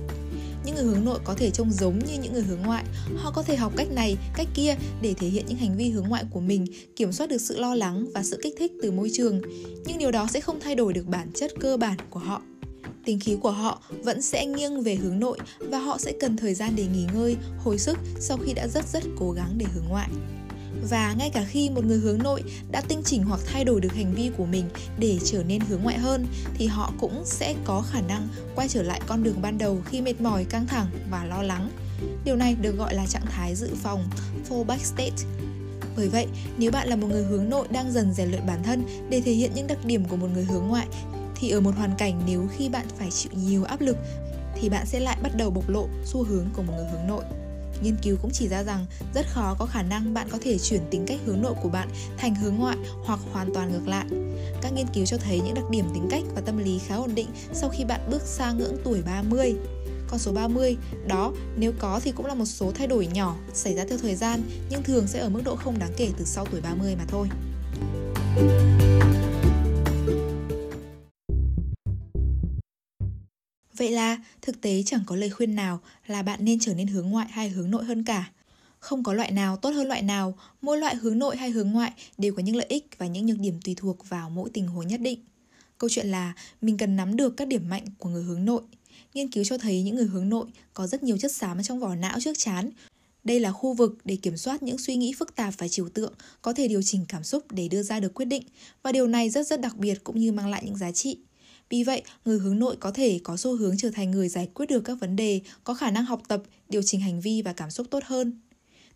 những 0.64 0.74
người 0.74 0.84
hướng 0.84 1.04
nội 1.04 1.18
có 1.24 1.34
thể 1.34 1.50
trông 1.50 1.72
giống 1.72 1.98
như 1.98 2.18
những 2.22 2.32
người 2.32 2.42
hướng 2.42 2.62
ngoại. 2.62 2.84
Họ 3.16 3.30
có 3.30 3.42
thể 3.42 3.56
học 3.56 3.72
cách 3.76 3.90
này, 3.90 4.16
cách 4.36 4.48
kia 4.54 4.74
để 5.02 5.14
thể 5.14 5.28
hiện 5.28 5.44
những 5.48 5.58
hành 5.58 5.76
vi 5.76 5.90
hướng 5.90 6.08
ngoại 6.08 6.24
của 6.30 6.40
mình, 6.40 6.66
kiểm 6.96 7.12
soát 7.12 7.26
được 7.26 7.40
sự 7.40 7.58
lo 7.58 7.74
lắng 7.74 8.06
và 8.14 8.22
sự 8.22 8.40
kích 8.42 8.54
thích 8.58 8.72
từ 8.82 8.90
môi 8.90 9.10
trường. 9.12 9.40
Nhưng 9.84 9.98
điều 9.98 10.10
đó 10.10 10.26
sẽ 10.30 10.40
không 10.40 10.60
thay 10.60 10.74
đổi 10.74 10.92
được 10.92 11.06
bản 11.06 11.30
chất 11.34 11.52
cơ 11.60 11.76
bản 11.76 11.98
của 12.10 12.20
họ. 12.20 12.42
Tính 13.04 13.20
khí 13.20 13.36
của 13.42 13.50
họ 13.50 13.82
vẫn 14.04 14.22
sẽ 14.22 14.46
nghiêng 14.46 14.82
về 14.82 14.94
hướng 14.94 15.20
nội 15.20 15.38
và 15.58 15.78
họ 15.78 15.98
sẽ 15.98 16.12
cần 16.20 16.36
thời 16.36 16.54
gian 16.54 16.72
để 16.76 16.86
nghỉ 16.94 17.06
ngơi, 17.14 17.36
hồi 17.58 17.78
sức 17.78 17.98
sau 18.20 18.36
khi 18.36 18.52
đã 18.52 18.66
rất 18.68 18.88
rất 18.88 19.02
cố 19.18 19.30
gắng 19.30 19.54
để 19.58 19.66
hướng 19.74 19.84
ngoại 19.88 20.08
và 20.88 21.14
ngay 21.18 21.30
cả 21.30 21.44
khi 21.48 21.70
một 21.70 21.84
người 21.84 21.98
hướng 21.98 22.22
nội 22.22 22.42
đã 22.70 22.82
tinh 22.88 23.02
chỉnh 23.04 23.24
hoặc 23.24 23.40
thay 23.46 23.64
đổi 23.64 23.80
được 23.80 23.94
hành 23.94 24.14
vi 24.14 24.30
của 24.36 24.46
mình 24.46 24.64
để 24.98 25.18
trở 25.24 25.42
nên 25.42 25.60
hướng 25.60 25.82
ngoại 25.82 25.98
hơn 25.98 26.26
thì 26.54 26.66
họ 26.66 26.92
cũng 27.00 27.22
sẽ 27.24 27.54
có 27.64 27.84
khả 27.90 28.00
năng 28.00 28.28
quay 28.54 28.68
trở 28.68 28.82
lại 28.82 29.00
con 29.06 29.22
đường 29.22 29.42
ban 29.42 29.58
đầu 29.58 29.78
khi 29.84 30.00
mệt 30.00 30.20
mỏi 30.20 30.44
căng 30.44 30.66
thẳng 30.66 30.86
và 31.10 31.24
lo 31.24 31.42
lắng 31.42 31.70
điều 32.24 32.36
này 32.36 32.54
được 32.54 32.78
gọi 32.78 32.94
là 32.94 33.06
trạng 33.06 33.26
thái 33.26 33.54
dự 33.54 33.68
phòng 33.82 34.04
fallback 34.48 34.78
state 34.78 35.24
bởi 35.96 36.08
vậy, 36.08 36.26
nếu 36.58 36.70
bạn 36.70 36.88
là 36.88 36.96
một 36.96 37.06
người 37.06 37.24
hướng 37.24 37.50
nội 37.50 37.66
đang 37.70 37.92
dần 37.92 38.12
rèn 38.12 38.30
luyện 38.30 38.46
bản 38.46 38.62
thân 38.62 38.82
để 39.10 39.20
thể 39.20 39.32
hiện 39.32 39.50
những 39.54 39.66
đặc 39.66 39.78
điểm 39.84 40.04
của 40.04 40.16
một 40.16 40.28
người 40.34 40.44
hướng 40.44 40.68
ngoại, 40.68 40.86
thì 41.34 41.50
ở 41.50 41.60
một 41.60 41.74
hoàn 41.76 41.90
cảnh 41.98 42.22
nếu 42.26 42.48
khi 42.56 42.68
bạn 42.68 42.86
phải 42.98 43.10
chịu 43.10 43.32
nhiều 43.34 43.64
áp 43.64 43.80
lực 43.80 43.96
thì 44.54 44.68
bạn 44.68 44.86
sẽ 44.86 45.00
lại 45.00 45.16
bắt 45.22 45.32
đầu 45.36 45.50
bộc 45.50 45.68
lộ 45.68 45.88
xu 46.04 46.22
hướng 46.24 46.46
của 46.56 46.62
một 46.62 46.72
người 46.76 46.86
hướng 46.92 47.06
nội. 47.06 47.24
Nghiên 47.82 47.96
cứu 48.02 48.16
cũng 48.22 48.30
chỉ 48.30 48.48
ra 48.48 48.62
rằng 48.62 48.86
rất 49.14 49.26
khó 49.28 49.56
có 49.58 49.66
khả 49.66 49.82
năng 49.82 50.14
bạn 50.14 50.28
có 50.30 50.38
thể 50.42 50.58
chuyển 50.58 50.80
tính 50.90 51.04
cách 51.06 51.18
hướng 51.26 51.42
nội 51.42 51.54
của 51.62 51.68
bạn 51.68 51.88
thành 52.18 52.34
hướng 52.34 52.54
ngoại 52.54 52.76
hoặc 53.04 53.20
hoàn 53.32 53.54
toàn 53.54 53.72
ngược 53.72 53.88
lại. 53.88 54.06
Các 54.62 54.72
nghiên 54.72 54.86
cứu 54.94 55.06
cho 55.06 55.16
thấy 55.16 55.40
những 55.40 55.54
đặc 55.54 55.64
điểm 55.70 55.84
tính 55.94 56.06
cách 56.10 56.22
và 56.34 56.40
tâm 56.40 56.58
lý 56.58 56.78
khá 56.78 56.96
ổn 56.96 57.14
định 57.14 57.28
sau 57.52 57.70
khi 57.70 57.84
bạn 57.84 58.00
bước 58.10 58.22
sang 58.22 58.58
ngưỡng 58.58 58.76
tuổi 58.84 59.02
30. 59.02 59.54
Con 60.08 60.18
số 60.18 60.32
30 60.32 60.76
đó, 61.06 61.32
nếu 61.56 61.72
có 61.78 62.00
thì 62.04 62.12
cũng 62.12 62.26
là 62.26 62.34
một 62.34 62.44
số 62.44 62.72
thay 62.74 62.86
đổi 62.86 63.06
nhỏ 63.06 63.36
xảy 63.54 63.74
ra 63.74 63.84
theo 63.88 63.98
thời 63.98 64.14
gian 64.14 64.42
nhưng 64.70 64.82
thường 64.82 65.06
sẽ 65.06 65.18
ở 65.18 65.28
mức 65.28 65.40
độ 65.44 65.56
không 65.56 65.78
đáng 65.78 65.92
kể 65.96 66.10
từ 66.18 66.24
sau 66.24 66.46
tuổi 66.50 66.60
30 66.60 66.96
mà 66.96 67.04
thôi. 67.08 67.28
Vậy 73.80 73.90
là 73.90 74.18
thực 74.42 74.60
tế 74.60 74.82
chẳng 74.86 75.00
có 75.06 75.16
lời 75.16 75.30
khuyên 75.30 75.54
nào 75.54 75.80
là 76.06 76.22
bạn 76.22 76.44
nên 76.44 76.60
trở 76.60 76.74
nên 76.74 76.86
hướng 76.86 77.10
ngoại 77.10 77.26
hay 77.30 77.48
hướng 77.48 77.70
nội 77.70 77.84
hơn 77.84 78.04
cả. 78.04 78.30
Không 78.78 79.02
có 79.02 79.12
loại 79.12 79.30
nào 79.30 79.56
tốt 79.56 79.70
hơn 79.70 79.88
loại 79.88 80.02
nào, 80.02 80.38
mỗi 80.62 80.78
loại 80.78 80.96
hướng 80.96 81.18
nội 81.18 81.36
hay 81.36 81.50
hướng 81.50 81.70
ngoại 81.70 81.92
đều 82.18 82.34
có 82.34 82.42
những 82.42 82.56
lợi 82.56 82.66
ích 82.68 82.86
và 82.98 83.06
những 83.06 83.26
nhược 83.26 83.38
điểm 83.38 83.60
tùy 83.64 83.74
thuộc 83.78 84.08
vào 84.08 84.30
mỗi 84.30 84.50
tình 84.50 84.68
huống 84.68 84.88
nhất 84.88 85.00
định. 85.00 85.20
Câu 85.78 85.90
chuyện 85.90 86.06
là 86.06 86.32
mình 86.60 86.76
cần 86.76 86.96
nắm 86.96 87.16
được 87.16 87.36
các 87.36 87.48
điểm 87.48 87.68
mạnh 87.68 87.84
của 87.98 88.08
người 88.08 88.22
hướng 88.22 88.44
nội. 88.44 88.62
Nghiên 89.14 89.30
cứu 89.30 89.44
cho 89.44 89.58
thấy 89.58 89.82
những 89.82 89.96
người 89.96 90.06
hướng 90.06 90.28
nội 90.28 90.46
có 90.74 90.86
rất 90.86 91.02
nhiều 91.02 91.18
chất 91.18 91.32
xám 91.32 91.62
trong 91.62 91.80
vỏ 91.80 91.94
não 91.94 92.20
trước 92.20 92.38
chán. 92.38 92.70
Đây 93.24 93.40
là 93.40 93.52
khu 93.52 93.74
vực 93.74 93.98
để 94.04 94.16
kiểm 94.16 94.36
soát 94.36 94.62
những 94.62 94.78
suy 94.78 94.96
nghĩ 94.96 95.12
phức 95.18 95.34
tạp 95.34 95.54
và 95.58 95.68
trừu 95.68 95.88
tượng, 95.88 96.12
có 96.42 96.52
thể 96.52 96.68
điều 96.68 96.82
chỉnh 96.82 97.04
cảm 97.08 97.24
xúc 97.24 97.52
để 97.52 97.68
đưa 97.68 97.82
ra 97.82 98.00
được 98.00 98.14
quyết 98.14 98.26
định 98.26 98.42
và 98.82 98.92
điều 98.92 99.06
này 99.06 99.30
rất 99.30 99.46
rất 99.46 99.60
đặc 99.60 99.76
biệt 99.76 100.04
cũng 100.04 100.18
như 100.18 100.32
mang 100.32 100.50
lại 100.50 100.62
những 100.64 100.76
giá 100.76 100.92
trị. 100.92 101.18
Vì 101.70 101.84
vậy, 101.84 102.02
người 102.24 102.38
hướng 102.38 102.58
nội 102.58 102.76
có 102.80 102.90
thể 102.90 103.20
có 103.24 103.36
xu 103.36 103.56
hướng 103.56 103.76
trở 103.76 103.90
thành 103.90 104.10
người 104.10 104.28
giải 104.28 104.48
quyết 104.54 104.66
được 104.66 104.80
các 104.80 105.00
vấn 105.00 105.16
đề, 105.16 105.40
có 105.64 105.74
khả 105.74 105.90
năng 105.90 106.04
học 106.04 106.22
tập, 106.28 106.42
điều 106.68 106.82
chỉnh 106.82 107.00
hành 107.00 107.20
vi 107.20 107.42
và 107.42 107.52
cảm 107.52 107.70
xúc 107.70 107.86
tốt 107.90 108.02
hơn. 108.06 108.40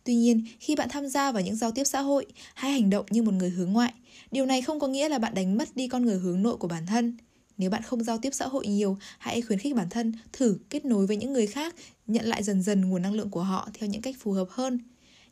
Tuy 0.04 0.14
nhiên, 0.14 0.44
khi 0.60 0.76
bạn 0.76 0.88
tham 0.88 1.08
gia 1.08 1.32
vào 1.32 1.42
những 1.42 1.56
giao 1.56 1.70
tiếp 1.70 1.84
xã 1.84 2.00
hội, 2.00 2.26
hãy 2.54 2.72
hành 2.72 2.90
động 2.90 3.06
như 3.10 3.22
một 3.22 3.34
người 3.34 3.50
hướng 3.50 3.72
ngoại. 3.72 3.92
Điều 4.30 4.46
này 4.46 4.62
không 4.62 4.80
có 4.80 4.86
nghĩa 4.86 5.08
là 5.08 5.18
bạn 5.18 5.34
đánh 5.34 5.58
mất 5.58 5.76
đi 5.76 5.88
con 5.88 6.04
người 6.06 6.18
hướng 6.18 6.42
nội 6.42 6.56
của 6.56 6.68
bản 6.68 6.86
thân. 6.86 7.16
Nếu 7.58 7.70
bạn 7.70 7.82
không 7.82 8.04
giao 8.04 8.18
tiếp 8.18 8.34
xã 8.34 8.46
hội 8.46 8.66
nhiều, 8.66 8.98
hãy 9.18 9.42
khuyến 9.42 9.58
khích 9.58 9.74
bản 9.74 9.90
thân 9.90 10.12
thử 10.32 10.58
kết 10.70 10.84
nối 10.84 11.06
với 11.06 11.16
những 11.16 11.32
người 11.32 11.46
khác, 11.46 11.74
nhận 12.06 12.26
lại 12.26 12.42
dần 12.42 12.62
dần 12.62 12.88
nguồn 12.88 13.02
năng 13.02 13.14
lượng 13.14 13.30
của 13.30 13.42
họ 13.42 13.68
theo 13.74 13.88
những 13.88 14.02
cách 14.02 14.16
phù 14.18 14.32
hợp 14.32 14.48
hơn. 14.50 14.78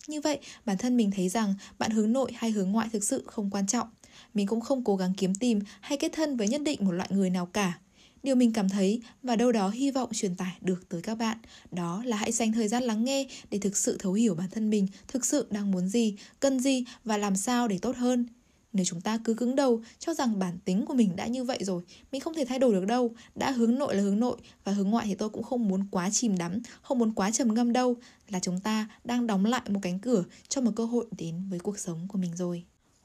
Như 0.06 0.20
vậy, 0.20 0.38
bản 0.64 0.78
thân 0.78 0.96
mình 0.96 1.10
thấy 1.10 1.28
rằng 1.28 1.54
bạn 1.78 1.90
hướng 1.90 2.12
nội 2.12 2.32
hay 2.34 2.50
hướng 2.50 2.70
ngoại 2.72 2.88
thực 2.92 3.04
sự 3.04 3.24
không 3.26 3.50
quan 3.50 3.66
trọng 3.66 3.88
mình 4.34 4.46
cũng 4.46 4.60
không 4.60 4.84
cố 4.84 4.96
gắng 4.96 5.12
kiếm 5.16 5.34
tìm 5.34 5.60
hay 5.80 5.98
kết 5.98 6.12
thân 6.12 6.36
với 6.36 6.48
nhất 6.48 6.62
định 6.64 6.84
một 6.84 6.92
loại 6.92 7.08
người 7.12 7.30
nào 7.30 7.46
cả. 7.46 7.78
Điều 8.22 8.34
mình 8.34 8.52
cảm 8.52 8.68
thấy 8.68 9.02
và 9.22 9.36
đâu 9.36 9.52
đó 9.52 9.68
hy 9.68 9.90
vọng 9.90 10.10
truyền 10.12 10.34
tải 10.34 10.52
được 10.60 10.88
tới 10.88 11.02
các 11.02 11.14
bạn 11.14 11.38
đó 11.70 12.02
là 12.06 12.16
hãy 12.16 12.32
dành 12.32 12.52
thời 12.52 12.68
gian 12.68 12.82
lắng 12.82 13.04
nghe 13.04 13.28
để 13.50 13.58
thực 13.58 13.76
sự 13.76 13.96
thấu 13.98 14.12
hiểu 14.12 14.34
bản 14.34 14.50
thân 14.50 14.70
mình 14.70 14.86
thực 15.08 15.24
sự 15.24 15.46
đang 15.50 15.70
muốn 15.70 15.88
gì, 15.88 16.16
cần 16.40 16.60
gì 16.60 16.84
và 17.04 17.16
làm 17.16 17.36
sao 17.36 17.68
để 17.68 17.78
tốt 17.78 17.96
hơn. 17.96 18.26
Nếu 18.72 18.84
chúng 18.84 19.00
ta 19.00 19.18
cứ 19.24 19.34
cứng 19.34 19.56
đầu 19.56 19.82
cho 19.98 20.14
rằng 20.14 20.38
bản 20.38 20.58
tính 20.64 20.84
của 20.86 20.94
mình 20.94 21.16
đã 21.16 21.26
như 21.26 21.44
vậy 21.44 21.58
rồi, 21.60 21.82
mình 22.12 22.20
không 22.20 22.34
thể 22.34 22.44
thay 22.44 22.58
đổi 22.58 22.72
được 22.72 22.86
đâu, 22.86 23.14
đã 23.34 23.50
hướng 23.50 23.78
nội 23.78 23.94
là 23.94 24.02
hướng 24.02 24.20
nội 24.20 24.36
và 24.64 24.72
hướng 24.72 24.90
ngoại 24.90 25.06
thì 25.06 25.14
tôi 25.14 25.28
cũng 25.28 25.42
không 25.42 25.68
muốn 25.68 25.84
quá 25.90 26.10
chìm 26.10 26.38
đắm, 26.38 26.58
không 26.82 26.98
muốn 26.98 27.12
quá 27.12 27.30
trầm 27.30 27.54
ngâm 27.54 27.72
đâu, 27.72 27.96
là 28.28 28.40
chúng 28.40 28.60
ta 28.60 28.88
đang 29.04 29.26
đóng 29.26 29.44
lại 29.44 29.62
một 29.68 29.80
cánh 29.82 29.98
cửa 29.98 30.24
cho 30.48 30.60
một 30.60 30.72
cơ 30.76 30.84
hội 30.84 31.06
đến 31.18 31.46
với 31.50 31.58
cuộc 31.58 31.78
sống 31.78 32.08
của 32.08 32.18
mình 32.18 32.36
rồi. 32.36 32.64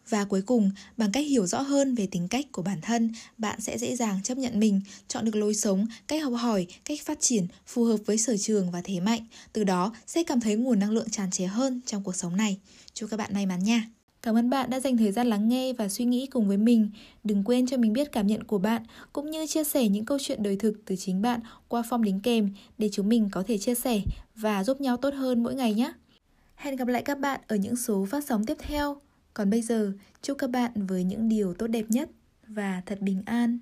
Và 0.10 0.26
cuối 0.26 0.42
cùng, 0.42 0.72
bằng 0.98 1.12
cách 1.12 1.26
hiểu 1.28 1.46
rõ 1.46 1.62
hơn 1.62 1.96
về 1.96 2.08
tính 2.12 2.28
cách 2.28 2.46
của 2.52 2.62
bản 2.62 2.82
thân, 2.82 3.12
bạn 3.38 3.62
sẽ 3.62 3.78
dễ 3.78 3.96
dàng 3.96 4.20
chấp 4.24 4.38
nhận 4.38 4.60
mình, 4.60 4.82
chọn 5.08 5.26
được 5.26 5.36
lối 5.36 5.54
sống, 5.54 5.88
cách 6.08 6.24
học 6.24 6.34
hỏi, 6.38 6.68
cách 6.86 7.00
phát 7.06 7.20
triển 7.22 7.48
phù 7.66 7.84
hợp 7.84 7.98
với 8.06 8.18
sở 8.18 8.38
trường 8.38 8.72
và 8.72 8.82
thế 8.84 9.00
mạnh. 9.00 9.26
Từ 9.54 9.64
đó 9.64 9.94
sẽ 10.08 10.24
cảm 10.24 10.40
thấy 10.40 10.56
nguồn 10.56 10.80
năng 10.80 10.92
lượng 10.92 11.10
tràn 11.10 11.32
trề 11.32 11.46
hơn 11.46 11.82
trong 11.86 12.04
cuộc 12.04 12.16
sống 12.16 12.38
này. 12.38 12.58
Chúc 12.94 13.10
các 13.10 13.18
bạn 13.18 13.34
may 13.34 13.46
mắn 13.46 13.64
nha! 13.64 13.90
Cảm 14.22 14.38
ơn 14.38 14.50
bạn 14.50 14.70
đã 14.70 14.80
dành 14.80 14.98
thời 14.98 15.12
gian 15.12 15.28
lắng 15.28 15.50
nghe 15.50 15.74
và 15.74 15.90
suy 15.90 16.06
nghĩ 16.06 16.28
cùng 16.28 16.48
với 16.48 16.58
mình. 16.58 16.90
Đừng 17.24 17.44
quên 17.44 17.68
cho 17.68 17.78
mình 17.78 17.94
biết 17.94 18.12
cảm 18.12 18.28
nhận 18.28 18.44
của 18.44 18.58
bạn 18.58 18.84
cũng 19.14 19.32
như 19.32 19.48
chia 19.48 19.64
sẻ 19.64 19.88
những 19.88 20.06
câu 20.06 20.18
chuyện 20.22 20.44
đời 20.44 20.56
thực 20.56 20.74
từ 20.86 20.96
chính 20.96 21.22
bạn 21.22 21.40
qua 21.68 21.82
form 21.90 22.04
đính 22.04 22.20
kèm 22.20 22.50
để 22.78 22.90
chúng 22.92 23.10
mình 23.10 23.30
có 23.32 23.44
thể 23.48 23.58
chia 23.58 23.76
sẻ 23.76 24.02
và 24.36 24.64
giúp 24.64 24.82
nhau 24.82 24.98
tốt 24.98 25.14
hơn 25.14 25.44
mỗi 25.44 25.56
ngày 25.56 25.74
nhé. 25.74 25.94
Hẹn 26.56 26.76
gặp 26.76 26.88
lại 26.88 27.02
các 27.02 27.20
bạn 27.20 27.42
ở 27.48 27.56
những 27.56 27.76
số 27.76 28.06
phát 28.12 28.24
sóng 28.28 28.46
tiếp 28.46 28.58
theo. 28.60 29.02
Còn 29.38 29.50
bây 29.50 29.62
giờ, 29.62 29.92
chúc 30.22 30.38
các 30.38 30.50
bạn 30.50 30.72
với 30.76 31.04
những 31.04 31.30
điều 31.30 31.54
tốt 31.54 31.68
đẹp 31.68 31.86
nhất 31.90 32.10
và 32.48 32.82
thật 32.86 33.02
bình 33.02 33.24
an. 33.26 33.60